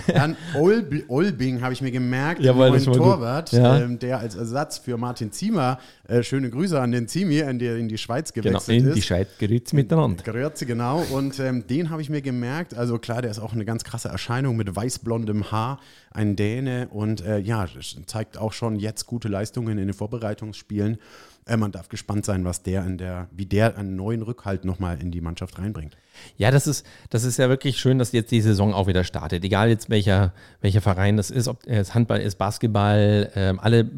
[0.08, 3.82] dann Olb, Olbing habe ich mir gemerkt, Jawohl, neuen Torwart, ja.
[3.82, 7.78] ähm, der als Ersatz für Martin Ziemer, äh, schöne Grüße an den Zimi, in der
[7.78, 8.96] in die Schweiz genau, gewechselt genau, in ist.
[8.96, 10.24] die Schweiz, Grüezi miteinander.
[10.24, 11.06] Grüezi, genau.
[11.12, 12.74] Und ähm, den habe ich mir gemerkt.
[12.74, 17.24] Also klar, der ist auch eine ganz krasse Erscheinung mit weißblondem Haar, ein Däne und
[17.24, 17.68] äh, ja,
[18.08, 20.98] zeigt auch schon jetzt gute Leistungen in den Vorbereitungsspielen.
[21.46, 25.02] Äh, man darf gespannt sein, was der in der, wie der einen neuen Rückhalt nochmal
[25.02, 25.98] in die Mannschaft reinbringt.
[26.38, 29.44] Ja, das ist, das ist ja wirklich schön, dass jetzt die Saison auch wieder startet.
[29.44, 33.90] Egal jetzt welcher, welcher Verein das ist, ob es Handball ist, Basketball, ähm, alle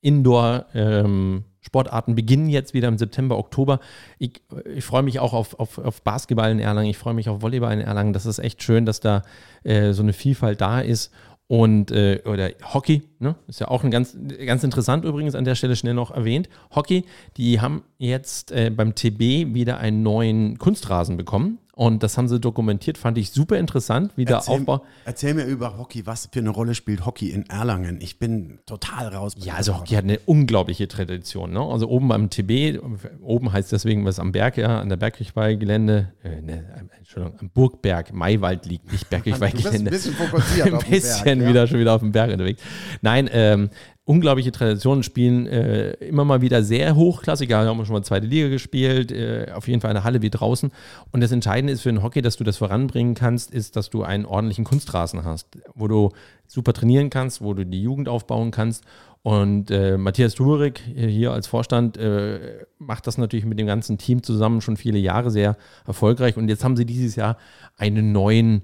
[0.00, 3.80] Indoor- ähm, Sportarten beginnen jetzt wieder im September, Oktober.
[4.18, 4.42] Ich,
[4.74, 7.74] ich freue mich auch auf, auf, auf, Basketball in Erlangen, ich freue mich auf Volleyball
[7.74, 8.14] in Erlangen.
[8.14, 9.22] Das ist echt schön, dass da
[9.62, 11.12] äh, so eine Vielfalt da ist
[11.50, 13.34] und äh, oder Hockey, ne?
[13.48, 16.48] ist ja auch ein ganz, ganz interessant übrigens an der Stelle schnell noch erwähnt.
[16.72, 17.04] Hockey,
[17.36, 21.58] die haben jetzt äh, beim TB wieder einen neuen Kunstrasen bekommen.
[21.80, 24.84] Und das haben sie dokumentiert, fand ich super interessant, wie der Aufbau.
[25.06, 28.02] Erzähl mir über Hockey, was für eine Rolle spielt Hockey in Erlangen?
[28.02, 29.32] Ich bin total raus.
[29.38, 31.52] Ja, also Hockey hat eine unglaubliche Tradition.
[31.54, 31.60] Ne?
[31.60, 32.82] Also oben beim TB,
[33.22, 38.12] oben heißt deswegen was am Berg, ja, an der Bergkirchweihgelände, äh, ne, Entschuldigung, am Burgberg,
[38.12, 39.90] Maiwald liegt, nicht Bergkirchweihgelände.
[39.90, 41.66] ein bisschen fokussiert Ein bisschen Berg, wieder, ja.
[41.66, 42.62] schon wieder auf dem Berg unterwegs.
[43.00, 43.70] Nein, ähm,
[44.10, 47.52] unglaubliche Traditionen, spielen äh, immer mal wieder sehr hochklassig.
[47.52, 50.72] Haben wir schon mal zweite Liga gespielt, äh, auf jeden Fall eine Halle wie draußen.
[51.12, 54.02] Und das Entscheidende ist für den Hockey, dass du das voranbringen kannst, ist, dass du
[54.02, 55.46] einen ordentlichen Kunstrasen hast,
[55.76, 56.08] wo du
[56.48, 58.82] super trainieren kannst, wo du die Jugend aufbauen kannst.
[59.22, 64.24] Und äh, Matthias Turik hier als Vorstand äh, macht das natürlich mit dem ganzen Team
[64.24, 66.36] zusammen schon viele Jahre sehr erfolgreich.
[66.36, 67.36] Und jetzt haben sie dieses Jahr
[67.76, 68.62] einen neuen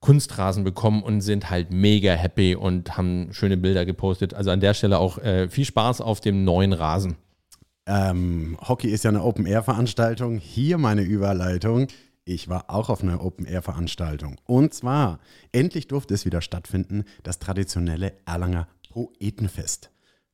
[0.00, 4.34] Kunstrasen bekommen und sind halt mega happy und haben schöne Bilder gepostet.
[4.34, 7.16] Also an der Stelle auch äh, viel Spaß auf dem neuen Rasen.
[7.86, 10.38] Ähm, Hockey ist ja eine Open-Air-Veranstaltung.
[10.38, 11.88] Hier meine Überleitung
[12.24, 14.36] Ich war auch auf einer Open-Air-Veranstaltung.
[14.44, 15.18] Und zwar,
[15.50, 19.90] endlich durfte es wieder stattfinden, das traditionelle Erlanger Poetenfest.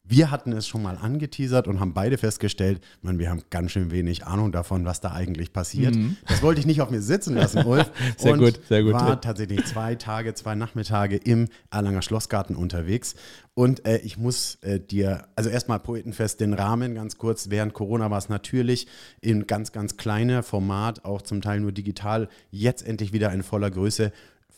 [0.07, 3.91] Wir hatten es schon mal angeteasert und haben beide festgestellt, man, wir haben ganz schön
[3.91, 5.95] wenig Ahnung davon, was da eigentlich passiert.
[5.95, 6.19] Mhm.
[6.29, 7.91] Das wollte ich nicht auf mir sitzen lassen, Ulf.
[8.19, 8.93] sehr und gut, sehr gut.
[8.93, 13.15] War tatsächlich zwei Tage, zwei Nachmittage im Erlanger Schlossgarten unterwegs.
[13.55, 17.49] Und äh, ich muss äh, dir, also erstmal Poetenfest, den Rahmen ganz kurz.
[17.49, 18.87] Während Corona war es natürlich
[19.23, 22.29] in ganz, ganz kleiner Format, auch zum Teil nur digital.
[22.51, 24.13] Jetzt endlich wieder in voller Größe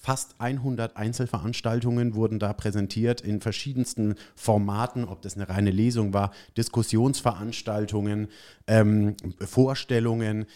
[0.07, 6.31] fast 100 Einzelveranstaltungen wurden da präsentiert in verschiedensten Formaten, ob das eine reine Lesung war,
[6.57, 8.29] Diskussionsveranstaltungen,
[8.69, 10.47] ähm, Vorstellungen.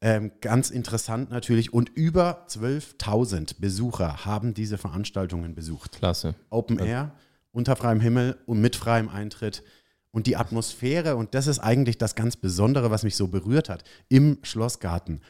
[0.00, 1.74] Ähm, ganz interessant natürlich.
[1.74, 5.98] Und über 12.000 Besucher haben diese Veranstaltungen besucht.
[5.98, 6.36] Klasse.
[6.48, 7.10] Open Air,
[7.50, 9.64] unter freiem Himmel und mit freiem Eintritt.
[10.12, 13.82] Und die Atmosphäre, und das ist eigentlich das ganz Besondere, was mich so berührt hat,
[14.08, 15.20] im Schlossgarten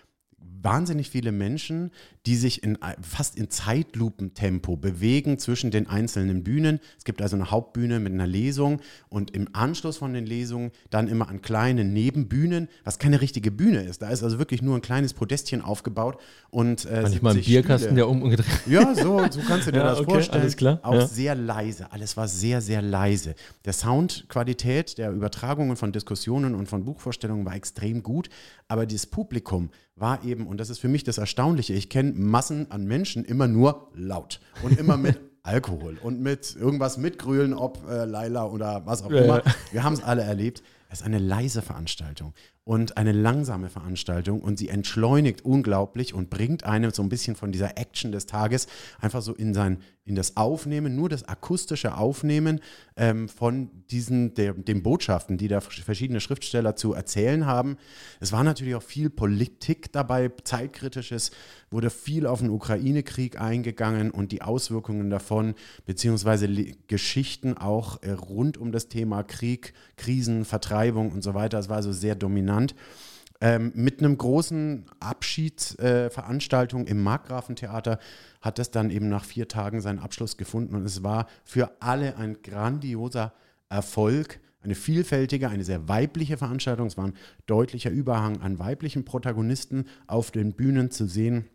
[0.63, 1.91] wahnsinnig viele Menschen,
[2.27, 6.81] die sich in, fast in Zeitlupentempo bewegen zwischen den einzelnen Bühnen.
[6.99, 11.09] Es gibt also eine Hauptbühne mit einer Lesung und im Anschluss von den Lesungen dann
[11.09, 14.03] immer an kleinen Nebenbühnen, was keine richtige Bühne ist.
[14.03, 16.19] Da ist also wirklich nur ein kleines Podestchen aufgebaut
[16.51, 17.97] und äh, Manchmal ein Bierkasten, Stühle.
[17.97, 18.61] der umgedreht.
[18.67, 20.43] Ja, so, so kannst du dir ja, das okay, vorstellen.
[20.43, 20.81] Alles klar.
[20.83, 21.07] Auch ja.
[21.07, 21.91] sehr leise.
[21.91, 23.35] Alles war sehr, sehr leise.
[23.65, 28.29] Der Soundqualität der Übertragungen von Diskussionen und von Buchvorstellungen war extrem gut,
[28.69, 32.71] aber das Publikum war eben, und das ist für mich das Erstaunliche, ich kenne Massen
[32.71, 38.05] an Menschen immer nur laut und immer mit Alkohol und mit irgendwas mitgrühlen, ob äh,
[38.05, 39.43] Laila oder was auch immer.
[39.73, 40.63] Wir haben es alle erlebt.
[40.91, 42.35] Es ist eine leise Veranstaltung
[42.71, 47.51] und eine langsame Veranstaltung und sie entschleunigt unglaublich und bringt einem so ein bisschen von
[47.51, 48.69] dieser Action des Tages
[49.01, 49.79] einfach so in sein
[50.11, 52.61] in das Aufnehmen, nur das akustische Aufnehmen
[52.97, 57.77] ähm, von diesen der, den Botschaften, die da verschiedene Schriftsteller zu erzählen haben.
[58.19, 61.31] Es war natürlich auch viel Politik dabei, zeitkritisches,
[61.71, 65.55] wurde viel auf den Ukraine-Krieg eingegangen und die Auswirkungen davon,
[65.87, 66.49] beziehungsweise
[66.89, 71.59] Geschichten auch äh, rund um das Thema Krieg, Krisen, Vertreibung und so weiter.
[71.59, 72.75] Es war also sehr dominant genannt.
[73.43, 77.99] Ähm, mit einem großen Abschiedsveranstaltung äh, im Markgrafentheater
[78.43, 82.17] hat es dann eben nach vier Tagen seinen Abschluss gefunden und es war für alle
[82.19, 83.33] ein grandioser
[83.71, 86.89] Erfolg, eine vielfältige, eine sehr weibliche Veranstaltung.
[86.89, 91.49] Es war ein deutlicher Überhang an weiblichen Protagonisten auf den Bühnen zu sehen.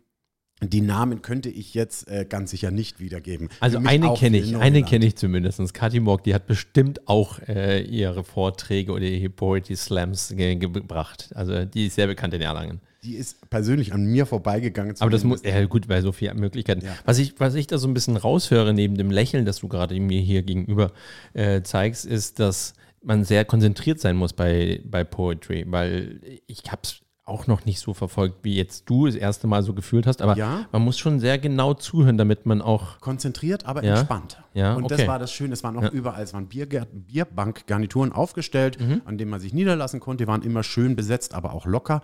[0.62, 3.50] Die Namen könnte ich jetzt äh, ganz sicher nicht wiedergeben.
[3.60, 5.74] Also eine kenne ich, eine kenne ich zumindest.
[5.74, 11.30] Kathi Morg, die hat bestimmt auch äh, ihre Vorträge oder ihre Poetry Slams ge gebracht.
[11.34, 12.80] Also die ist sehr bekannt in Erlangen.
[13.02, 14.96] Die ist persönlich an mir vorbeigegangen.
[14.98, 16.84] Aber das muss, ja gut, bei so vielen Möglichkeiten.
[16.86, 16.96] Ja.
[17.04, 19.98] Was, ich, was ich da so ein bisschen raushöre, neben dem Lächeln, das du gerade
[20.00, 20.90] mir hier gegenüber
[21.34, 26.80] äh, zeigst, ist, dass man sehr konzentriert sein muss bei, bei Poetry, weil ich habe
[26.82, 30.22] es auch noch nicht so verfolgt, wie jetzt du das erste Mal so gefühlt hast,
[30.22, 30.66] aber ja.
[30.70, 33.00] man muss schon sehr genau zuhören, damit man auch.
[33.00, 33.96] Konzentriert, aber ja.
[33.96, 34.40] entspannt.
[34.54, 34.96] Ja, und okay.
[34.96, 35.90] das war das Schöne, es waren auch ja.
[35.90, 39.02] überall, es waren Bier, Bierbankgarnituren aufgestellt, mhm.
[39.04, 40.24] an denen man sich niederlassen konnte.
[40.24, 42.00] Die waren immer schön besetzt, aber auch locker.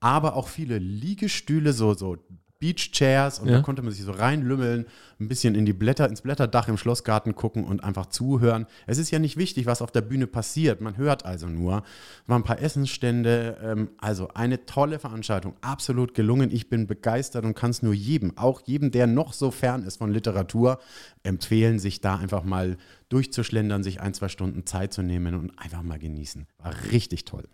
[0.00, 2.16] Aber auch viele Liegestühle, so, so
[2.62, 3.56] Beach Chairs und ja.
[3.56, 4.86] da konnte man sich so reinlümmeln,
[5.18, 8.66] ein bisschen in die Blätter, ins Blätterdach im Schlossgarten gucken und einfach zuhören.
[8.86, 11.82] Es ist ja nicht wichtig, was auf der Bühne passiert, man hört also nur.
[12.28, 16.52] Waren ein paar Essensstände, ähm, also eine tolle Veranstaltung, absolut gelungen.
[16.52, 19.96] Ich bin begeistert und kann es nur jedem, auch jedem, der noch so fern ist
[19.96, 20.78] von Literatur,
[21.24, 22.76] empfehlen, sich da einfach mal
[23.08, 26.46] durchzuschlendern, sich ein, zwei Stunden Zeit zu nehmen und einfach mal genießen.
[26.58, 27.48] War richtig toll.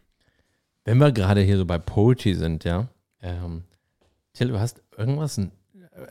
[0.84, 2.88] Wenn wir gerade hier so bei Poetry sind, ja,
[3.22, 3.64] ähm,
[4.38, 5.40] Till, du hast irgendwas,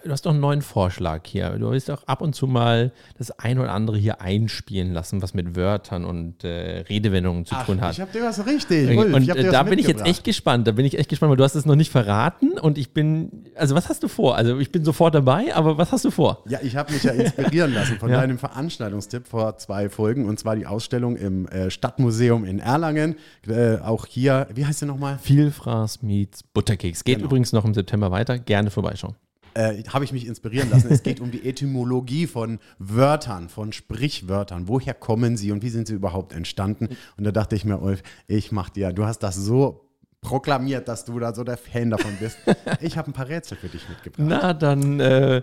[0.04, 1.50] du hast doch einen neuen Vorschlag hier.
[1.52, 5.34] Du willst auch ab und zu mal das ein oder andere hier einspielen lassen, was
[5.34, 7.94] mit Wörtern und äh, Redewendungen zu Ach, tun hat.
[7.94, 8.98] Ich habe dir was richtig.
[8.98, 10.68] Ulf, und äh, da bin ich jetzt echt gespannt.
[10.68, 13.46] Da bin ich echt gespannt, weil du hast es noch nicht verraten und ich bin,
[13.56, 14.36] also was hast du vor?
[14.36, 16.44] Also ich bin sofort dabei, aber was hast du vor?
[16.48, 18.20] Ja, ich habe mich ja inspirieren lassen von ja.
[18.20, 23.16] deinem Veranstaltungstipp vor zwei Folgen und zwar die Ausstellung im äh, Stadtmuseum in Erlangen.
[23.48, 25.20] Äh, auch hier, wie heißt sie nochmal?
[25.22, 27.04] Vielfraß meets Butterkeks.
[27.04, 27.28] Geht genau.
[27.28, 28.38] übrigens noch im September weiter.
[28.40, 29.16] Gerne vorbeischauen
[29.58, 30.88] äh, habe ich mich inspirieren lassen.
[30.92, 34.68] es geht um die Etymologie von Wörtern, von Sprichwörtern.
[34.68, 36.90] Woher kommen sie und wie sind sie überhaupt entstanden?
[37.18, 39.90] Und da dachte ich mir, Ulf, ich mach dir, du hast das so
[40.22, 42.38] proklamiert, dass du da so der Fan davon bist.
[42.82, 44.28] Ich habe ein paar Rätsel für dich mitgebracht.
[44.28, 45.00] Na, dann.
[45.00, 45.42] Äh,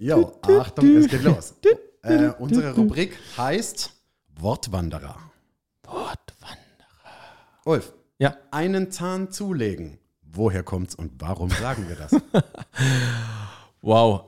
[0.00, 1.54] jo, Achtung, es geht los.
[2.02, 3.92] Äh, unsere Rubrik heißt
[4.40, 5.16] Wortwanderer.
[5.84, 6.16] Wortwanderer.
[7.64, 7.92] Ulf.
[8.18, 8.36] Ja.
[8.50, 9.98] Einen Zahn zulegen.
[10.36, 12.12] Woher kommt's und warum sagen wir das?
[13.82, 14.24] wow.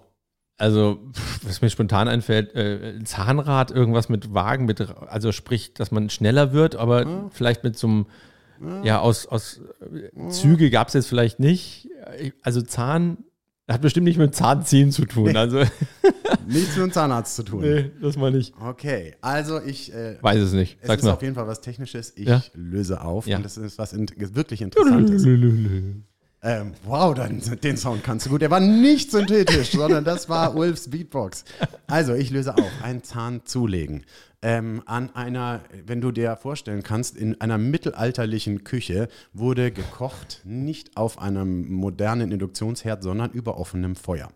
[0.57, 0.99] Also,
[1.43, 6.53] was mir spontan einfällt, äh, Zahnrad, irgendwas mit Wagen, mit, also sprich, dass man schneller
[6.53, 7.29] wird, aber ja.
[7.31, 8.07] vielleicht mit so einem
[8.83, 11.89] ja, aus, aus äh, Züge gab es jetzt vielleicht nicht.
[12.43, 13.19] Also Zahn
[13.75, 15.37] hat bestimmt nicht mit Zahnziehen zu tun.
[15.37, 15.59] Also,
[16.47, 17.61] Nichts mit dem Zahnarzt zu tun.
[17.61, 18.55] nee, das mal nicht.
[18.61, 19.93] Okay, also ich.
[19.93, 20.79] Äh, Weiß es nicht.
[20.81, 21.13] es Sag's ist mal.
[21.13, 22.13] auf jeden Fall was Technisches.
[22.17, 22.43] Ich Ja.
[22.55, 23.37] löse auf Ja.
[23.37, 25.27] und das ist was in, wirklich Interessantes.
[26.41, 28.43] Ähm, wow, dann, den Sound kannst du gut.
[28.43, 31.45] Der war nicht synthetisch, sondern das war Ulfs Beatbox.
[31.89, 32.71] Also, ich löse auf.
[32.81, 34.05] Einen Zahn zulegen.
[34.41, 40.97] Ähm, an einer, wenn du dir vorstellen kannst, in einer mittelalterlichen Küche wurde gekocht, nicht
[40.97, 44.31] auf einem modernen Induktionsherd, sondern über offenem Feuer.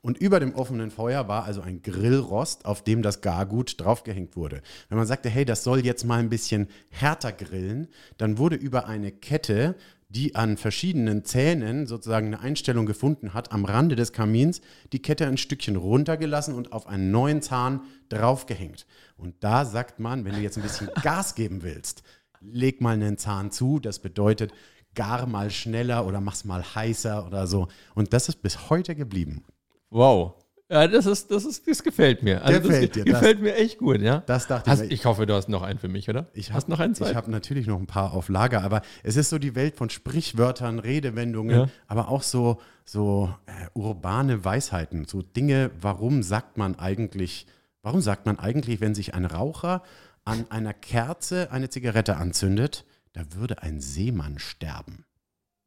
[0.00, 4.60] Und über dem offenen Feuer war also ein Grillrost, auf dem das Gargut draufgehängt wurde.
[4.88, 7.86] Wenn man sagte, hey, das soll jetzt mal ein bisschen härter grillen,
[8.18, 9.76] dann wurde über eine Kette
[10.14, 14.60] die an verschiedenen Zähnen sozusagen eine Einstellung gefunden hat, am Rande des Kamins
[14.92, 18.86] die Kette ein Stückchen runtergelassen und auf einen neuen Zahn draufgehängt.
[19.16, 22.02] Und da sagt man, wenn du jetzt ein bisschen Gas geben willst,
[22.40, 24.52] leg mal einen Zahn zu, das bedeutet
[24.94, 27.66] gar mal schneller oder mach's mal heißer oder so.
[27.94, 29.44] Und das ist bis heute geblieben.
[29.90, 30.34] Wow.
[30.74, 32.42] Ja, das ist, das ist, das gefällt mir.
[32.44, 34.24] Also Gefällt das dir, ge- das- gefällt mir echt gut, ja.
[34.26, 34.94] Das dachte Hast, ich mir.
[34.94, 36.26] ich hoffe, du hast noch einen für mich, oder?
[36.34, 37.14] Ich hast hab- noch einen Ich zweiten?
[37.16, 40.80] habe natürlich noch ein paar auf Lager, aber es ist so die Welt von Sprichwörtern,
[40.80, 41.68] Redewendungen, Ja.
[41.86, 47.46] aber auch so, so äh, urbane Weisheiten, so Dinge, warum sagt man eigentlich,
[47.82, 49.82] warum sagt man eigentlich, wenn sich ein Raucher
[50.24, 55.04] an einer Kerze eine Zigarette anzündet, da würde ein Seemann sterben.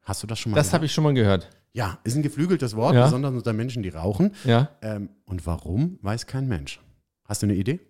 [0.07, 1.49] Hast du das schon mal Das habe ich schon mal gehört.
[1.73, 3.03] Ja, ist ein geflügeltes Wort, Ja.
[3.03, 4.33] besonders unter Menschen, die rauchen.
[4.45, 4.69] Ja.
[4.81, 6.79] Ähm, und warum, weiß kein Mensch.
[7.25, 7.81] Hast du eine Idee?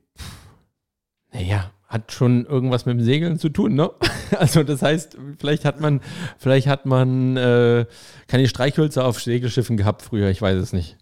[1.32, 3.92] Naja, hat schon irgendwas mit dem Segeln zu tun, ne?
[4.38, 6.02] Also das heißt, vielleicht hat man,
[6.38, 7.86] vielleicht hat man äh,
[8.28, 10.98] keine Streichhölzer auf Segelschiffen gehabt früher, ich weiß es nicht.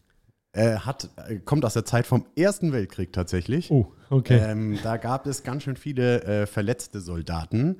[0.51, 3.71] Äh, hat, äh, kommt aus der Zeit vom Ersten Weltkrieg tatsächlich.
[3.71, 4.37] Oh, okay.
[4.37, 7.77] Ähm, da gab es ganz schön viele äh, verletzte Soldaten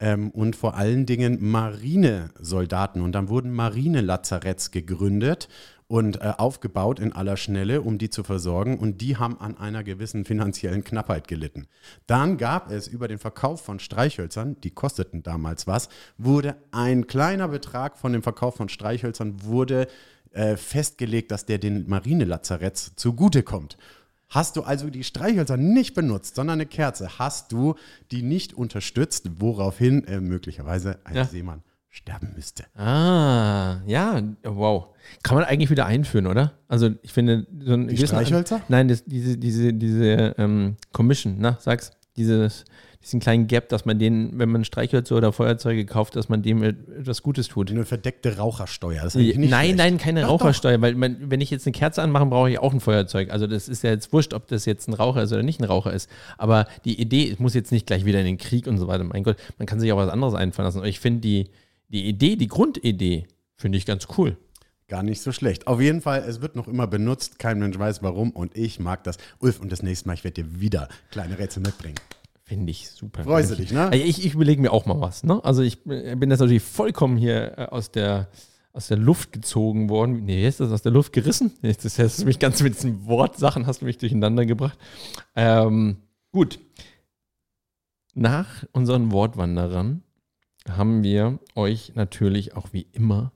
[0.00, 3.02] ähm, und vor allen Dingen Marinesoldaten.
[3.02, 5.48] Und dann wurden Marinelazaretts gegründet
[5.88, 8.78] und äh, aufgebaut in aller Schnelle, um die zu versorgen.
[8.78, 11.66] Und die haben an einer gewissen finanziellen Knappheit gelitten.
[12.06, 17.48] Dann gab es über den Verkauf von Streichhölzern, die kosteten damals was, wurde ein kleiner
[17.48, 19.86] Betrag von dem Verkauf von Streichhölzern wurde
[20.32, 23.78] äh, festgelegt, dass der den Marinelazaretts zugutekommt.
[24.28, 27.74] Hast du also die Streichhölzer nicht benutzt, sondern eine Kerze, hast du
[28.10, 31.24] die nicht unterstützt, woraufhin äh, möglicherweise ein Ja.
[31.24, 32.64] Seemann sterben müsste.
[32.78, 34.88] Ah, ja, wow.
[35.22, 36.52] Kann man eigentlich wieder einführen, oder?
[36.68, 38.60] Also ich finde, so ein Die Streichhölzer?
[38.68, 42.64] Nein, das, diese, diese, diese ähm, Commission, na, sag's, dieses,
[43.06, 46.62] diesen kleinen Gap, dass man den, wenn man Streichhölzer oder Feuerzeuge kauft, dass man dem
[46.62, 47.70] etwas Gutes tut.
[47.70, 49.02] Eine verdeckte Rauchersteuer.
[49.02, 49.76] Das ist nein, schlecht.
[49.76, 52.72] nein, keine Doch, Rauchersteuer, weil man, wenn ich jetzt eine Kerze anmache, brauche ich auch
[52.72, 53.30] ein Feuerzeug.
[53.30, 55.64] Also das ist ja jetzt wurscht, ob das jetzt ein Raucher ist oder nicht ein
[55.64, 56.10] Raucher ist.
[56.36, 59.04] Aber die Idee, es muss jetzt nicht gleich wieder in den Krieg und so weiter.
[59.04, 60.78] Mein Gott, man kann sich auch was anderes einfallen lassen.
[60.78, 61.50] Aber ich finde die,
[61.88, 64.36] die Idee, die Grundidee, finde ich ganz cool.
[64.88, 65.66] Gar nicht so schlecht.
[65.66, 67.38] Auf jeden Fall, es wird noch immer benutzt.
[67.40, 69.18] Kein Mensch weiß warum und ich mag das.
[69.40, 71.96] Ulf, und das nächste Mal, ich werde dir wieder kleine Rätsel mitbringen.
[72.46, 73.24] Finde ich super.
[73.42, 73.88] Dich, ne?
[73.88, 75.24] Also ich, ich überlege mir auch mal was.
[75.24, 75.44] Ne?
[75.44, 78.28] Also ich bin jetzt natürlich vollkommen hier äh, aus der,
[78.72, 80.24] aus der Luft gezogen worden.
[80.24, 81.50] Nee, jetzt ist das aus der Luft gerissen.
[81.62, 84.78] Jetzt ist hast du mich ganz mit diesen Wortsachen hast du mich durcheinander gebracht.
[85.34, 85.96] Ähm,
[86.30, 86.60] gut.
[88.14, 90.04] Nach unseren Wortwanderern
[90.68, 93.32] haben wir euch natürlich auch wie immer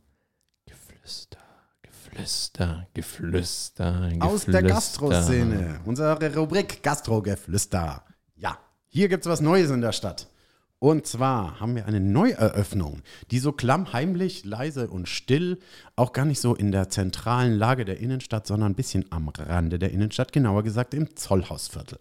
[0.66, 1.38] Geflüster,
[1.82, 4.24] Geflüster, Geflüster, Geflüster.
[4.24, 5.80] Aus der Gastroszene.
[5.84, 8.04] Unsere Rubrik Gastrogeflüster.
[8.36, 8.56] Ja,
[8.90, 10.28] hier gibt es was Neues in der Stadt.
[10.80, 15.58] Und zwar haben wir eine Neueröffnung, die so klammheimlich, leise und still,
[15.94, 19.78] auch gar nicht so in der zentralen Lage der Innenstadt, sondern ein bisschen am Rande
[19.78, 21.98] der Innenstadt, genauer gesagt im Zollhausviertel.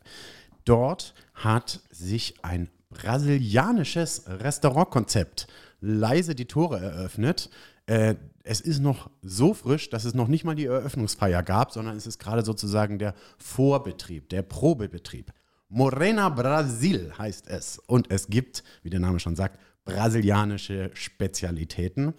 [0.64, 5.48] Dort hat sich ein brasilianisches Restaurantkonzept
[5.82, 7.50] leise die Tore eröffnet.
[7.86, 11.96] Äh, es ist noch so frisch, dass es noch nicht mal die Eröffnungsfeier gab, sondern
[11.96, 15.32] es ist gerade sozusagen der Vorbetrieb, der Probebetrieb.
[15.70, 17.80] Morena Brasil heißt es.
[17.86, 22.14] Und es gibt, wie der Name schon sagt, brasilianische Spezialitäten,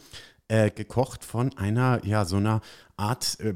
[0.49, 2.61] äh, gekocht von einer, ja, so einer
[2.97, 3.55] Art äh,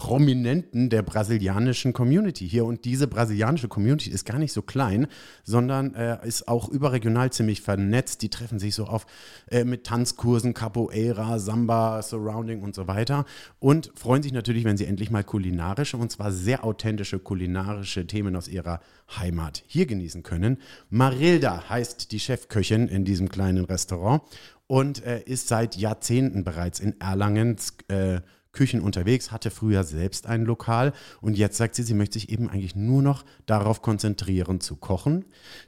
[0.00, 2.64] Prominenten der brasilianischen Community hier.
[2.64, 5.06] Und diese brasilianische Community ist gar nicht so klein,
[5.44, 8.22] sondern äh, ist auch überregional ziemlich vernetzt.
[8.22, 9.06] Die treffen sich so auf
[9.50, 13.26] äh, mit Tanzkursen, Capoeira, Samba, Surrounding und so weiter.
[13.58, 18.34] Und freuen sich natürlich, wenn sie endlich mal kulinarische, und zwar sehr authentische kulinarische Themen
[18.36, 18.80] aus ihrer
[19.18, 20.56] Heimat hier genießen können.
[20.88, 24.22] Marilda heißt die Chefköchin in diesem kleinen Restaurant
[24.66, 27.56] und äh, ist seit Jahrzehnten bereits in Erlangen
[27.88, 28.20] äh,
[28.52, 32.50] Küchen unterwegs, hatte früher selbst ein Lokal und jetzt sagt sie, sie möchte sich eben
[32.50, 35.24] eigentlich nur noch darauf konzentrieren zu kochen.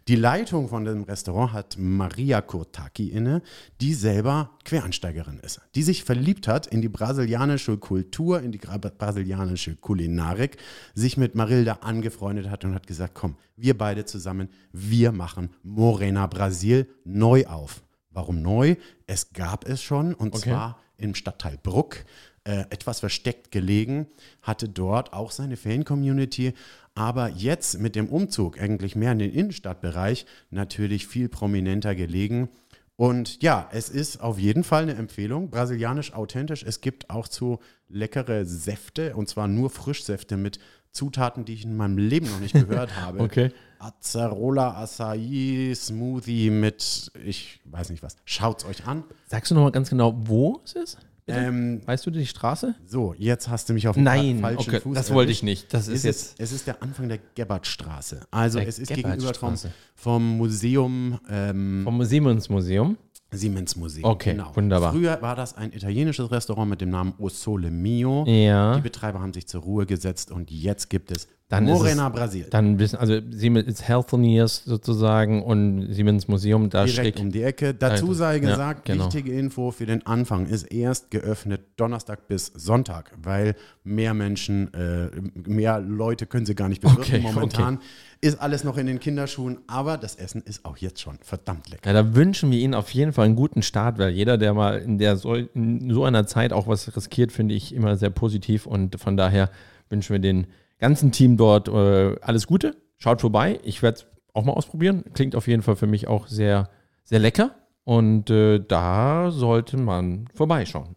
[0.09, 3.43] Die Leitung von dem Restaurant hat Maria Kurtaki inne,
[3.81, 9.77] die selber Quereinsteigerin ist, die sich verliebt hat in die brasilianische Kultur, in die brasilianische
[9.77, 10.57] Kulinarik,
[10.95, 16.27] sich mit Marilda angefreundet hat und hat gesagt, komm, wir beide zusammen, wir machen Morena
[16.27, 17.83] Brasil neu auf.
[18.11, 18.77] Warum neu?
[19.07, 20.51] Es gab es schon und okay.
[20.51, 22.05] zwar im Stadtteil Bruck,
[22.45, 24.07] äh, etwas versteckt gelegen,
[24.43, 26.55] hatte dort auch seine Fan-Community,
[26.95, 32.49] aber jetzt mit dem Umzug eigentlich mehr in den Innenstadtbereich natürlich viel prominenter gelegen.
[32.97, 36.63] Und ja, es ist auf jeden Fall eine Empfehlung, brasilianisch authentisch.
[36.63, 40.59] Es gibt auch zu leckere Säfte und zwar nur Frischsäfte mit
[40.93, 43.21] Zutaten, die ich in meinem Leben noch nicht gehört habe.
[43.21, 43.51] okay.
[43.79, 48.17] Acerola Acai Smoothie mit, ich weiß nicht was.
[48.25, 49.03] Schaut's euch an.
[49.27, 50.99] Sagst du nochmal ganz genau, wo es ist?
[51.29, 52.75] Ähm, weißt du die Straße?
[52.85, 54.95] So, jetzt hast du mich auf den Nein, falschen okay, Fuß.
[54.95, 55.73] Das wollte ich nicht.
[55.73, 56.35] Das ist, jetzt.
[56.39, 58.21] Es, es, ist der Anfang der Gebhardtstraße.
[58.31, 59.55] Also der es ist gegenüber vom,
[59.95, 61.21] vom Museum.
[61.29, 62.97] Ähm, vom Siemens-Museum.
[63.33, 64.05] Siemens Museum.
[64.05, 64.55] Okay, genau.
[64.55, 64.93] wunderbar.
[64.93, 68.25] Früher war das ein italienisches Restaurant mit dem Namen O Sole Mio.
[68.27, 68.77] Ja.
[68.77, 72.47] Die Betreiber haben sich zur Ruhe gesetzt und jetzt gibt es dann Morena es, Brasil.
[72.49, 77.75] Dann bisschen, also Siemens ist Healthineers sozusagen und Siemens Museum da Direkt um die Ecke.
[77.75, 79.05] Dazu sei gesagt, ja, genau.
[79.05, 85.11] wichtige Info für den Anfang ist erst geöffnet Donnerstag bis Sonntag, weil mehr Menschen, äh,
[85.47, 87.75] mehr Leute können sie gar nicht bewirken okay, momentan.
[87.75, 87.85] Okay.
[88.23, 91.87] Ist alles noch in den Kinderschuhen, aber das Essen ist auch jetzt schon verdammt lecker.
[91.87, 94.79] Ja, da wünschen wir Ihnen auf jeden Fall einen guten Start, weil jeder, der mal
[94.79, 98.65] in, der so, in so einer Zeit auch was riskiert, finde ich immer sehr positiv
[98.65, 99.51] und von daher
[99.91, 100.47] wünschen wir den
[100.83, 102.77] ganzen Team dort äh, alles Gute.
[102.99, 103.61] Schaut vorbei.
[103.63, 105.05] Ich werde es auch mal ausprobieren.
[105.15, 106.69] Klingt auf jeden Fall für mich auch sehr,
[107.05, 107.55] sehr lecker.
[107.85, 110.97] Und äh, da sollte man vorbeischauen.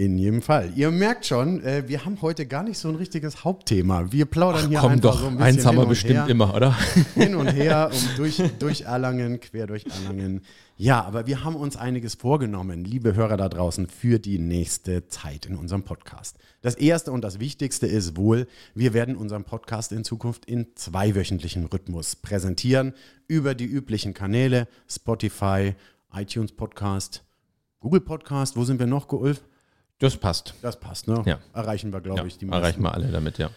[0.00, 0.72] In jedem Fall.
[0.76, 4.10] Ihr merkt schon, äh, wir haben heute gar nicht so ein richtiges Hauptthema.
[4.10, 6.26] Wir plaudern Ach, hier komm einfach doch, so ein bisschen eins haben wir bestimmt her,
[6.26, 6.74] immer, oder?
[7.14, 10.40] Hin und her, um durch, durch Erlangen, quer durch Erlangen.
[10.78, 15.44] Ja, aber wir haben uns einiges vorgenommen, liebe Hörer da draußen, für die nächste Zeit
[15.44, 16.38] in unserem Podcast.
[16.62, 21.66] Das erste und das wichtigste ist wohl, wir werden unseren Podcast in Zukunft in zweiwöchentlichen
[21.66, 22.94] Rhythmus präsentieren
[23.28, 25.74] über die üblichen Kanäle Spotify,
[26.14, 27.22] iTunes Podcast,
[27.80, 28.56] Google Podcast.
[28.56, 29.42] Wo sind wir noch, Ulf?
[30.00, 30.54] Das passt.
[30.62, 31.22] Das passt, ne?
[31.26, 31.38] Ja.
[31.54, 32.62] Erreichen wir, glaube ja, ich, die meisten.
[32.62, 33.50] Erreichen wir alle damit, ja.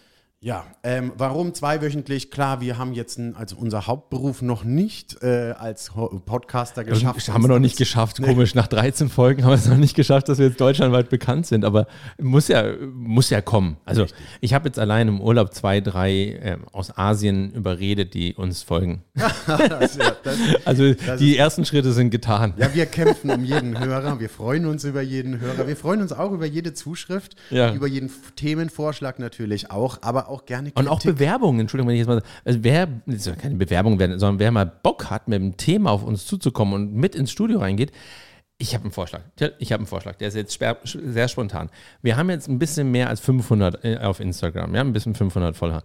[0.44, 2.30] Ja, ähm, warum zweiwöchentlich?
[2.30, 5.92] Klar, wir haben jetzt ein, also unser Hauptberuf noch nicht äh, als
[6.26, 7.16] Podcaster geschafft.
[7.16, 8.28] Das haben wir noch nicht geschafft, nee.
[8.28, 8.54] komisch.
[8.54, 11.64] Nach 13 Folgen haben wir es noch nicht geschafft, dass wir jetzt deutschlandweit bekannt sind,
[11.64, 11.88] aber
[12.20, 13.78] muss ja, muss ja kommen.
[13.86, 14.20] Also Richtig.
[14.42, 19.02] ich habe jetzt allein im Urlaub zwei, drei äh, aus Asien überredet, die uns folgen.
[19.16, 22.54] das, ja, das, also die ersten Schritte sind getan.
[22.58, 26.12] Ja, wir kämpfen um jeden Hörer, wir freuen uns über jeden Hörer, wir freuen uns
[26.12, 27.74] auch über jede Zuschrift, ja.
[27.74, 30.80] über jeden Themenvorschlag natürlich auch, aber auch gerne Kritik.
[30.80, 34.20] Und auch Bewerbungen, Entschuldigung, wenn ich jetzt mal, also wer, das soll keine Bewerbung werden,
[34.20, 37.60] sondern wer mal Bock hat, mit dem Thema auf uns zuzukommen und mit ins Studio
[37.60, 37.92] reingeht,
[38.58, 39.22] ich habe einen Vorschlag.
[39.60, 40.16] Ich habe einen Vorschlag.
[40.16, 40.58] Der ist jetzt
[40.94, 41.70] sehr spontan.
[42.02, 44.74] Wir haben jetzt ein bisschen mehr als 500 äh, auf Instagram.
[44.76, 45.84] Ja, ein bisschen 500 Follower.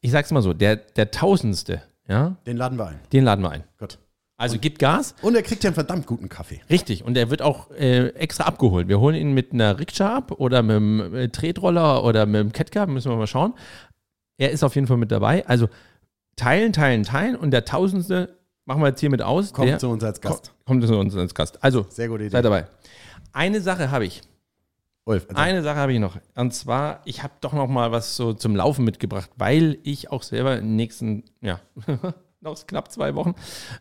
[0.00, 2.36] Ich sag's mal so: der, der Tausendste, ja.
[2.46, 3.00] Den laden wir ein.
[3.12, 3.64] Den laden wir ein.
[3.78, 3.98] Gut.
[4.36, 5.14] Also und, gibt Gas.
[5.20, 6.60] Und er kriegt ja einen verdammt guten Kaffee.
[6.70, 7.04] Richtig.
[7.04, 8.88] Und er wird auch äh, extra abgeholt.
[8.88, 12.52] Wir holen ihn mit einer Rikscha ab oder mit einem äh, Tretroller oder mit einem
[12.52, 12.86] Catcar.
[12.86, 13.52] Müssen wir mal schauen.
[14.40, 15.46] Er ist auf jeden Fall mit dabei.
[15.46, 15.68] Also
[16.34, 17.36] teilen, teilen, teilen.
[17.36, 19.52] Und der Tausendste machen wir jetzt hiermit aus.
[19.52, 20.54] Kommt der, zu uns als Gast.
[20.64, 21.62] Kommt zu uns als Gast.
[21.62, 22.30] Also, Sehr gute Idee.
[22.30, 22.66] seid dabei.
[23.34, 24.22] Eine Sache habe ich.
[25.04, 26.16] Ulf, Eine Sache habe ich noch.
[26.36, 30.22] Und zwar, ich habe doch noch mal was so zum Laufen mitgebracht, weil ich auch
[30.22, 31.60] selber in den nächsten, ja,
[32.40, 33.34] noch knapp zwei Wochen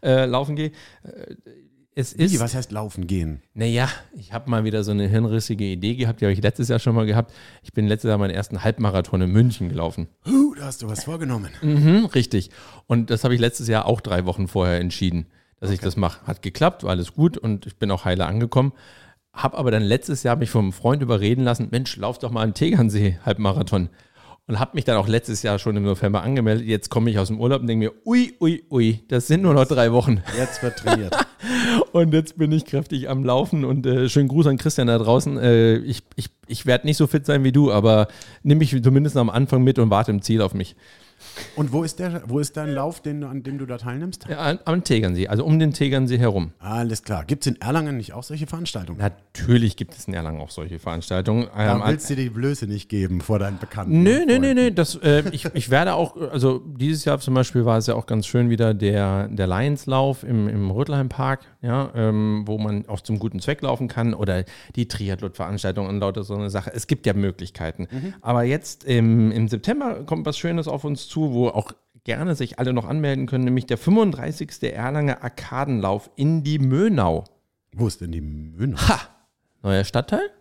[0.03, 0.73] äh, laufen gehe.
[1.99, 2.33] Es ist.
[2.33, 3.41] Wie, was heißt laufen gehen?
[3.53, 6.79] Naja, ich habe mal wieder so eine hirnrissige Idee gehabt, die habe ich letztes Jahr
[6.79, 7.33] schon mal gehabt.
[7.62, 10.07] Ich bin letztes Jahr meinen ersten Halbmarathon in München gelaufen.
[10.25, 11.51] Uh, da hast du was vorgenommen.
[11.62, 12.51] Mhm, richtig.
[12.88, 15.25] Und das habe ich letztes Jahr auch drei Wochen vorher entschieden,
[15.59, 15.75] dass okay.
[15.75, 16.25] ich das mache.
[16.25, 18.71] Hat geklappt, war alles gut und ich bin auch heile angekommen.
[19.33, 22.53] Habe aber dann letztes Jahr mich vom Freund überreden lassen, Mensch, lauf doch mal einen
[22.53, 23.89] Tegernsee Halbmarathon
[24.49, 26.65] und habe mich dann auch letztes Jahr schon im November angemeldet.
[26.65, 29.53] Jetzt komme ich aus dem Urlaub und denke mir, ui, ui, ui, das sind nur
[29.53, 30.23] noch drei Wochen.
[30.35, 31.15] Jetzt wird trainiert.
[31.91, 35.38] und jetzt bin ich kräftig am Laufen und äh, schönen Gruß an Christian da draußen.
[35.38, 38.08] Äh, ich ich, ich werde nicht so fit sein wie du, aber
[38.41, 40.75] nimm mich zumindest am Anfang mit und warte im Ziel auf mich.
[41.55, 44.25] Und wo ist, der, wo ist dein Lauf, den, an dem du da teilnimmst?
[44.29, 46.51] Ja, am Tegernsee, also um den Tegernsee herum.
[46.59, 47.25] Alles klar.
[47.25, 48.99] Gibt es in Erlangen nicht auch solche Veranstaltungen?
[48.99, 51.47] Natürlich gibt es in Erlangen auch solche Veranstaltungen.
[51.55, 54.03] Da ähm, willst du dir die Blöße nicht geben vor deinen Bekannten?
[54.03, 54.71] Nö, nö, nö, nö.
[54.71, 58.05] Das, äh, ich, ich werde auch, also dieses Jahr zum Beispiel war es ja auch
[58.05, 61.41] ganz schön wieder der, der Lionslauf im, im Rötelheim Park.
[61.62, 64.45] Ja, ähm, wo man auch zum guten Zweck laufen kann oder
[64.75, 66.71] die Triathlon-Veranstaltung und lauter so eine Sache.
[66.73, 67.87] Es gibt ja Möglichkeiten.
[67.91, 68.13] Mhm.
[68.21, 71.73] Aber jetzt im, im September kommt was Schönes auf uns zu, wo auch
[72.05, 74.63] gerne sich alle noch anmelden können, nämlich der 35.
[74.73, 77.25] Erlanger Arkadenlauf in die Mönau.
[77.73, 78.75] Wo ist denn die Münne?
[78.87, 78.99] Ha!
[79.62, 80.31] Neuer Stadtteil?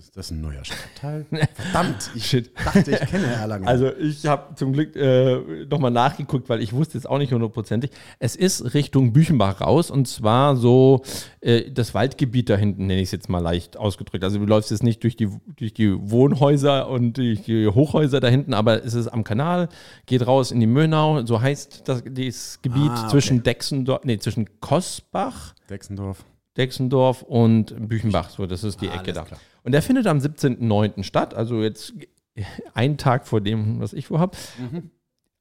[0.00, 1.26] Ist das ein neuer Stadtteil?
[1.54, 2.50] Verdammt, ich Shit.
[2.64, 3.64] dachte, ich kenne Erlangen.
[3.68, 7.90] Also ich habe zum Glück äh, nochmal nachgeguckt, weil ich wusste jetzt auch nicht hundertprozentig.
[8.18, 11.02] Es ist Richtung Büchenbach raus und zwar so
[11.42, 14.24] äh, das Waldgebiet da hinten, nenne ich es jetzt mal leicht ausgedrückt.
[14.24, 18.28] Also du läufst jetzt nicht durch die, durch die Wohnhäuser und durch die Hochhäuser da
[18.28, 19.68] hinten, aber es ist am Kanal,
[20.06, 23.10] geht raus in die Mönau, so heißt das, dieses Gebiet Ah, okay.
[23.10, 26.24] zwischen Dexendorf, nee, zwischen Kosbach, Dexendorf.
[26.60, 29.22] Dexendorf und Büchenbach, so das ist die Ecke Alles da.
[29.24, 29.40] klar.
[29.64, 31.04] Und der findet am 17.09.
[31.04, 31.94] statt, also jetzt
[32.74, 34.36] einen Tag vor dem, was ich vorhab.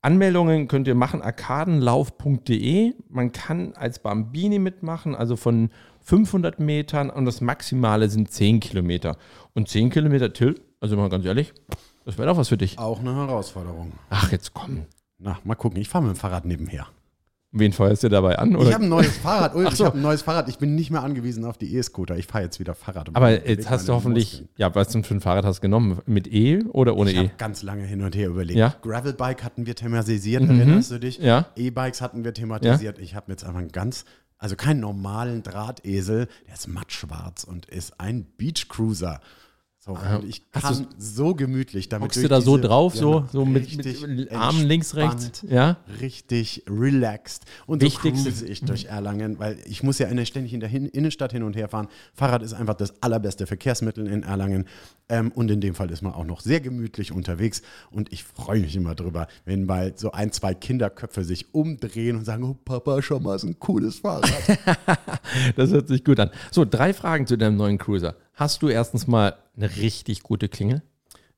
[0.02, 2.94] Anmeldungen könnt ihr machen, arkadenlauf.de.
[3.10, 5.72] Man kann als Bambini mitmachen, also von
[6.04, 9.18] 500 Metern und das Maximale sind 10 Kilometer.
[9.54, 11.54] Und 10 Kilometer, Till, also mal ganz ehrlich,
[12.06, 12.80] das wäre doch was für dich.
[12.80, 13.92] Auch eine Herausforderung.
[14.10, 14.86] Ach, jetzt komm.
[15.18, 15.82] Na, mal gucken.
[15.82, 16.88] Ich fahre mit dem Fahrrad nebenher.
[17.52, 18.52] Wen feuerst du dabei an?
[18.52, 18.74] Ich Oder?
[18.76, 19.56] habe ein neues Fahrrad.
[19.56, 19.84] Ulf, so.
[19.84, 20.48] Ich habe ein neues Fahrrad.
[20.50, 22.16] Ich bin nicht mehr angewiesen auf die E-Scooter.
[22.16, 23.10] Ich fahre jetzt wieder Fahrrad.
[23.16, 24.50] Aber jetzt hast du hoffentlich, Muskeln.
[24.58, 26.00] ja, was denn für ein Fahrrad hast du genommen?
[26.06, 27.20] Mit E oder ohne Ich E?
[27.22, 28.60] habe ganz lange hin und her überlegt.
[28.60, 28.76] Ja.
[28.84, 31.18] Gravelbike hatten wir thematisiert, erinnerst du dich?
[31.18, 31.48] Ja.
[31.56, 33.00] E-Bikes hatten wir thematisiert.
[33.00, 34.06] Ich habe jetzt einfach einen ganz,
[34.38, 39.22] also keinen normalen Drahtesel, der ist mattschwarz und ist ein Beachcruiser.
[39.90, 43.46] So, und ich kann so gemütlich damit Hockst du da so drauf, Ja, so, so
[43.46, 43.76] mit,
[44.08, 45.44] mit Armen links, rechts?
[45.50, 45.78] Ja.
[46.00, 47.46] Richtig relaxed.
[47.66, 50.60] Und Wichtigste- so cruise ich durch Erlangen, weil ich muss ja in der- ständig in
[50.60, 51.88] der Innenstadt hin und her fahren.
[52.14, 54.66] Fahrrad ist einfach das allerbeste Verkehrsmittel in Erlangen.
[55.12, 57.64] Ähm, und in dem Fall ist man auch noch sehr gemütlich unterwegs.
[57.90, 62.26] Und ich freue mich immer drüber, wenn mal so ein, zwei Kinderköpfe sich umdrehen und
[62.26, 64.30] sagen, oh Papa, schau mal, ist ein cooles Fahrrad.
[65.56, 66.30] Das hört sich gut an.
[66.52, 68.16] So, drei Fragen zu deinem neuen Cruiser.
[68.40, 70.82] Hast du erstens mal eine richtig gute Klingel?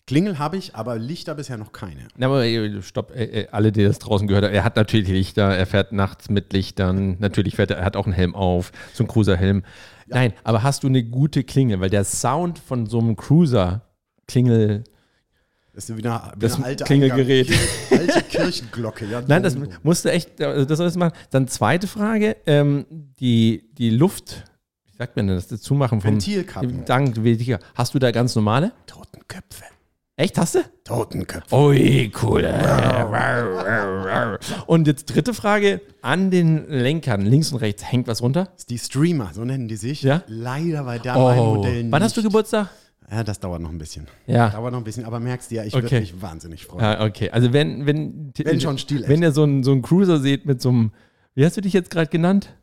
[0.05, 2.07] Klingel habe ich, aber Lichter bisher noch keine.
[2.15, 2.45] Na, aber
[2.83, 3.11] stopp,
[3.51, 7.15] alle, die das draußen gehört haben, er hat natürlich Lichter, er fährt nachts mit Lichtern,
[7.17, 9.63] natürlich fährt er, er hat auch einen Helm auf, so einen Cruiser-Helm.
[10.05, 11.79] Nein, aber hast du eine gute Klingel?
[11.79, 14.83] Weil der Sound von so einem Cruiser-Klingel,
[15.73, 17.51] Das ist wieder, wieder Das alte Klingelgerät.
[17.89, 19.07] Alte Kirchenglocke.
[19.07, 21.17] Ja, Nein, das musst du echt, das soll ich machen.
[21.31, 22.85] Dann zweite Frage, ähm,
[23.19, 24.43] die, die Luft,
[25.01, 26.85] sagt man denn das, das Zumachen vom Ventilkappen.
[26.85, 27.65] Dank, Ventilkappen.
[27.73, 28.71] Hast du da ganz normale?
[28.85, 29.63] Totenköpfe.
[30.15, 30.59] Echt, hast du?
[30.83, 31.55] Totenköpfe.
[31.55, 32.47] Ui, cool.
[34.67, 38.45] Und jetzt dritte Frage, an den Lenkern, links und rechts, hängt was runter?
[38.53, 40.03] Das ist die Streamer, so nennen die sich.
[40.03, 40.21] Ja?
[40.27, 41.91] Leider bei da mein Oh, Modell nicht.
[41.91, 42.69] wann hast du Geburtstag?
[43.11, 44.05] Ja, das dauert noch ein bisschen.
[44.27, 44.49] Ja.
[44.51, 45.83] Dauert noch ein bisschen, aber merkst du ja, ich Okay.
[45.85, 46.83] würde mich wahnsinnig freuen.
[46.83, 47.31] Ja, okay.
[47.31, 49.09] Also wenn, wenn, Wenn schon stilecht.
[49.09, 50.91] Wenn ihr so einen, so einen Cruiser seht mit so einem,
[51.33, 52.53] wie hast du dich jetzt gerade genannt?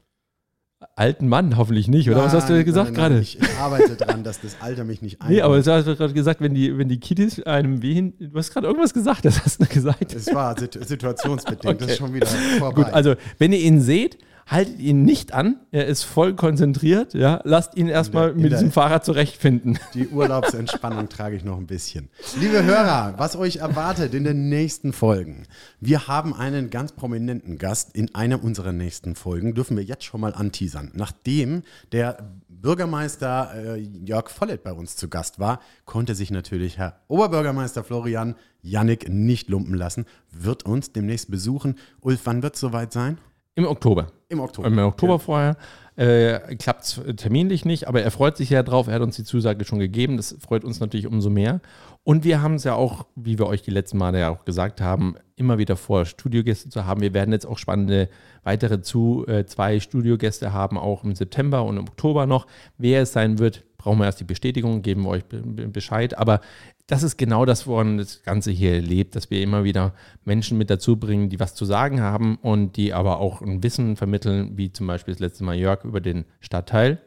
[0.95, 2.19] Alten Mann, hoffentlich nicht, oder?
[2.25, 3.21] was hast du Nein, gesagt nein, nein, gerade?
[3.23, 5.67] Ich, ich arbeite dran, dass das Alter mich nicht Nee, aber einholt.
[5.67, 8.95] du hast gerade gesagt, wenn die, wenn die Kiddies einem wehen, du hast gerade irgendwas
[8.95, 10.15] gesagt, das hast du gesagt.
[10.15, 11.93] Es war situ- situationsbedingt, das Okay.
[11.93, 12.83] ist schon wieder vorbei.
[12.85, 14.19] Gut, also wenn ihr ihn seht,
[14.49, 19.05] haltet ihn nicht an, er ist voll konzentriert, ja, lasst ihn erstmal mit diesem Fahrrad
[19.05, 19.79] zurechtfinden.
[19.95, 22.09] Die Urlaubsentspannung trage ich noch ein bisschen.
[22.41, 25.45] Liebe Hörer, was euch erwartet in den nächsten Folgen?
[25.81, 29.55] Wir haben einen ganz prominenten Gast in einer unserer nächsten Folgen.
[29.55, 30.91] Dürfen wir jetzt schon mal anteasern.
[30.95, 37.01] Nachdem der Bürgermeister äh, Jörg Vollett bei uns zu Gast war, konnte sich natürlich Herr
[37.09, 41.77] Oberbürgermeister Florian Jannik nicht lumpen lassen, wird uns demnächst besuchen.
[42.01, 43.19] Ulf, wann wird es soweit sein?
[43.59, 44.07] Im Oktober.
[44.29, 44.69] Im Oktober.
[44.69, 45.57] Im Oktober vorher.
[45.97, 48.87] Äh, Klappt es terminlich nicht, aber er freut sich ja drauf.
[48.87, 50.17] Er hat uns die Zusage schon gegeben.
[50.17, 51.61] Das freut uns natürlich umso mehr.
[52.05, 54.81] Und wir haben es ja auch, wie wir euch die letzten Male ja auch gesagt
[54.81, 57.01] haben, immer wieder vor, Studiogäste zu haben.
[57.01, 58.09] Wir werden jetzt auch spannende
[58.45, 62.47] weitere zu äh, zwei Studiogäste haben, auch im September und im Oktober noch.
[62.77, 66.19] Wer es sein wird, brauchen wir erst die Bestätigung, geben wir euch be be Bescheid.
[66.19, 66.41] Aber
[66.87, 70.69] das ist genau das, woran das Ganze hier lebt, dass wir immer wieder Menschen mit
[70.69, 74.73] dazu bringen, die was zu sagen haben und die aber auch ein Wissen vermitteln, wie
[74.73, 77.01] zum Beispiel das letzte Mal Jörg über den Stadtteil.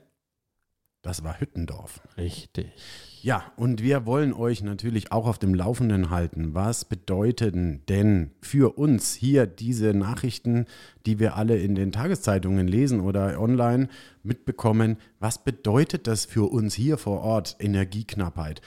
[1.02, 2.02] Das war Hüttendorf.
[2.18, 2.72] Richtig.
[3.24, 6.56] Ja, und wir wollen euch natürlich auch auf dem Laufenden halten.
[6.56, 10.66] Was bedeuten denn für uns hier diese Nachrichten,
[11.06, 13.90] die wir alle in den Tageszeitungen lesen oder online
[14.24, 14.98] mitbekommen?
[15.20, 17.58] Was bedeutet das für uns hier vor Ort?
[17.60, 18.62] Energieknappheit,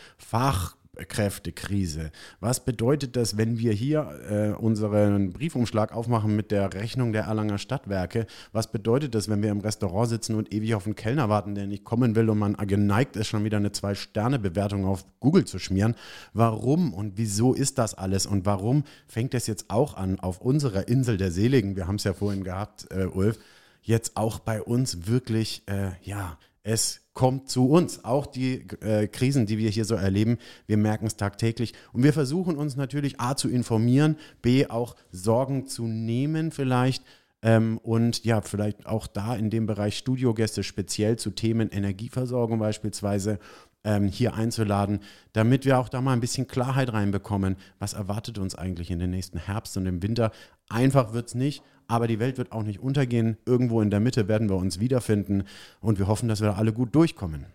[0.95, 2.11] Fachkräftekrise.
[2.41, 7.59] Was bedeutet das, wenn wir hier äh, unseren Briefumschlag aufmachen mit der Rechnung der Erlanger
[7.59, 8.27] Stadtwerke?
[8.53, 11.67] Was bedeutet das, wenn wir im Restaurant sitzen und ewig auf einen Kellner warten, der
[11.67, 15.95] nicht kommen will und man geneigt ist, schon wieder eine Zwei-Sterne-Bewertung auf Google zu schmieren?
[16.33, 18.27] Warum und wieso ist das alles?
[18.27, 22.05] Und warum fängt es jetzt auch an, auf unserer Insel der Seligen, wir haben es
[22.05, 23.39] ja vorhin gehabt, äh, Ulf,
[23.83, 28.05] jetzt auch bei uns wirklich, äh, ja, es kommt zu uns.
[28.05, 31.75] Auch die äh, Krisen, die wir hier so erleben, wir merken es tagtäglich.
[31.93, 37.05] Und wir versuchen uns natürlich A zu informieren, B auch Sorgen zu nehmen vielleicht.
[37.43, 43.39] Ähm, und ja, vielleicht auch da in dem Bereich Studiogäste speziell zu Themen Energieversorgung beispielsweise
[43.85, 45.01] ähm, hier einzuladen,
[45.33, 47.57] damit wir auch da mal ein bisschen Klarheit reinbekommen.
[47.79, 50.33] Was erwartet uns eigentlich in den nächsten Herbst und im Winter?
[50.69, 53.37] Einfach wird es nicht, aber die Welt wird auch nicht untergehen.
[53.47, 55.45] Irgendwo in der Mitte werden wir uns wiederfinden
[55.81, 57.47] und wir hoffen, dass wir da alle gut durchkommen.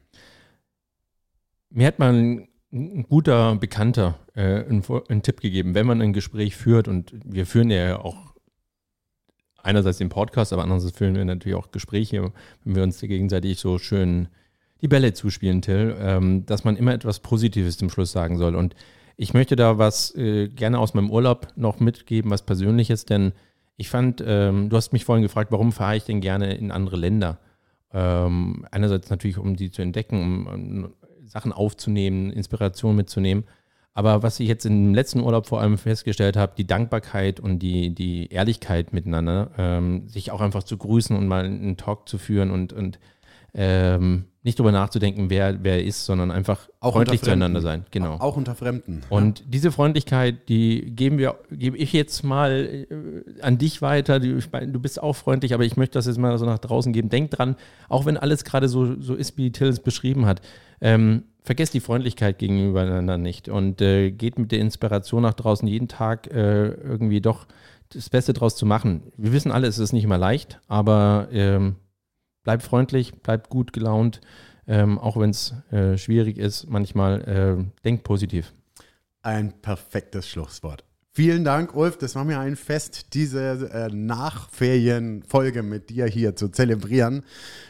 [1.71, 6.13] Mir hat mal ein, ein guter Bekannter äh, einen, einen, Tipp gegeben, wenn man ein
[6.13, 8.33] Gespräch führt und wir führen ja auch
[9.61, 12.31] einerseits den Podcast, aber andererseits führen wir natürlich auch Gespräche,
[12.63, 14.29] wenn wir uns gegenseitig so schön
[14.81, 18.55] die Bälle zuspielen, Till, ähm, dass man immer etwas Positives zum Schluss sagen soll.
[18.55, 18.75] Und
[19.17, 23.33] ich möchte da was äh, gerne aus meinem Urlaub noch mitgeben, was Persönliches, denn
[23.75, 26.97] ich fand, ähm, du hast mich vorhin gefragt, warum fahre ich denn gerne in andere
[26.97, 27.39] Länder?
[27.93, 30.93] Ähm, einerseits natürlich, um die zu entdecken, um, um
[31.25, 33.45] Sachen aufzunehmen, Inspiration mitzunehmen.
[33.93, 37.93] Aber was ich jetzt im letzten Urlaub vor allem festgestellt habe, die Dankbarkeit und die,
[37.93, 42.51] die Ehrlichkeit miteinander, ähm, sich auch einfach zu grüßen und mal einen Talk zu führen
[42.51, 42.99] und, und
[43.53, 47.85] ähm, nicht drüber nachzudenken, wer wer ist, sondern einfach auch freundlich zueinander sein.
[47.91, 48.15] Genau.
[48.15, 49.01] Auch unter Fremden.
[49.09, 49.45] Und ja.
[49.47, 54.19] diese Freundlichkeit, die geben wir, gebe ich jetzt mal äh, an dich weiter.
[54.19, 57.09] Du, du, bist auch freundlich, aber ich möchte das jetzt mal so nach draußen geben.
[57.09, 57.55] Denk dran,
[57.89, 60.41] auch wenn alles gerade so, so ist, wie Till es beschrieben hat,
[60.81, 65.87] ähm, vergesst die Freundlichkeit gegenübereinander nicht und äh, geht mit der Inspiration nach draußen jeden
[65.87, 67.45] Tag äh, irgendwie doch
[67.93, 69.11] das Beste draus zu machen.
[69.17, 71.75] Wir wissen alle, es ist nicht immer leicht, aber ähm,
[72.49, 74.21] bleibt freundlich, bleibt gut gelaunt,
[74.65, 76.67] ähm, auch wenn es äh, schwierig ist.
[76.67, 78.55] Manchmal äh, denkt positiv.
[79.21, 80.83] Ein perfektes Schlusswort.
[81.11, 81.99] Vielen Dank, Ulf.
[81.99, 87.21] Das war mir ein Fest, diese äh, Nachferienfolge mit dir hier zu zelebrieren.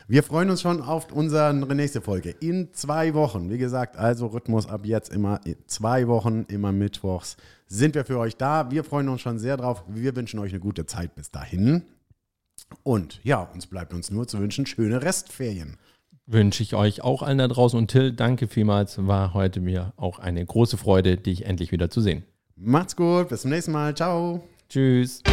[0.07, 3.49] Wir freuen uns schon auf unsere nächste Folge in zwei Wochen.
[3.49, 7.36] Wie gesagt, also Rhythmus ab jetzt immer zwei Wochen, immer mittwochs
[7.67, 8.71] sind wir für euch da.
[8.71, 9.84] Wir freuen uns schon sehr drauf.
[9.89, 11.84] Wir wünschen euch eine gute Zeit bis dahin.
[12.84, 15.78] Und ja, uns bleibt uns nur zu wünschen, schöne Restferien.
[16.26, 17.78] Wünsche ich euch auch allen da draußen.
[17.78, 19.07] Und Till, danke vielmals.
[19.07, 22.24] War heute mir auch eine große Freude, dich endlich wieder zu sehen.
[22.55, 23.30] Macht's gut.
[23.30, 23.95] Bis zum nächsten Mal.
[23.95, 24.43] Ciao.
[24.70, 25.24] Tschüss.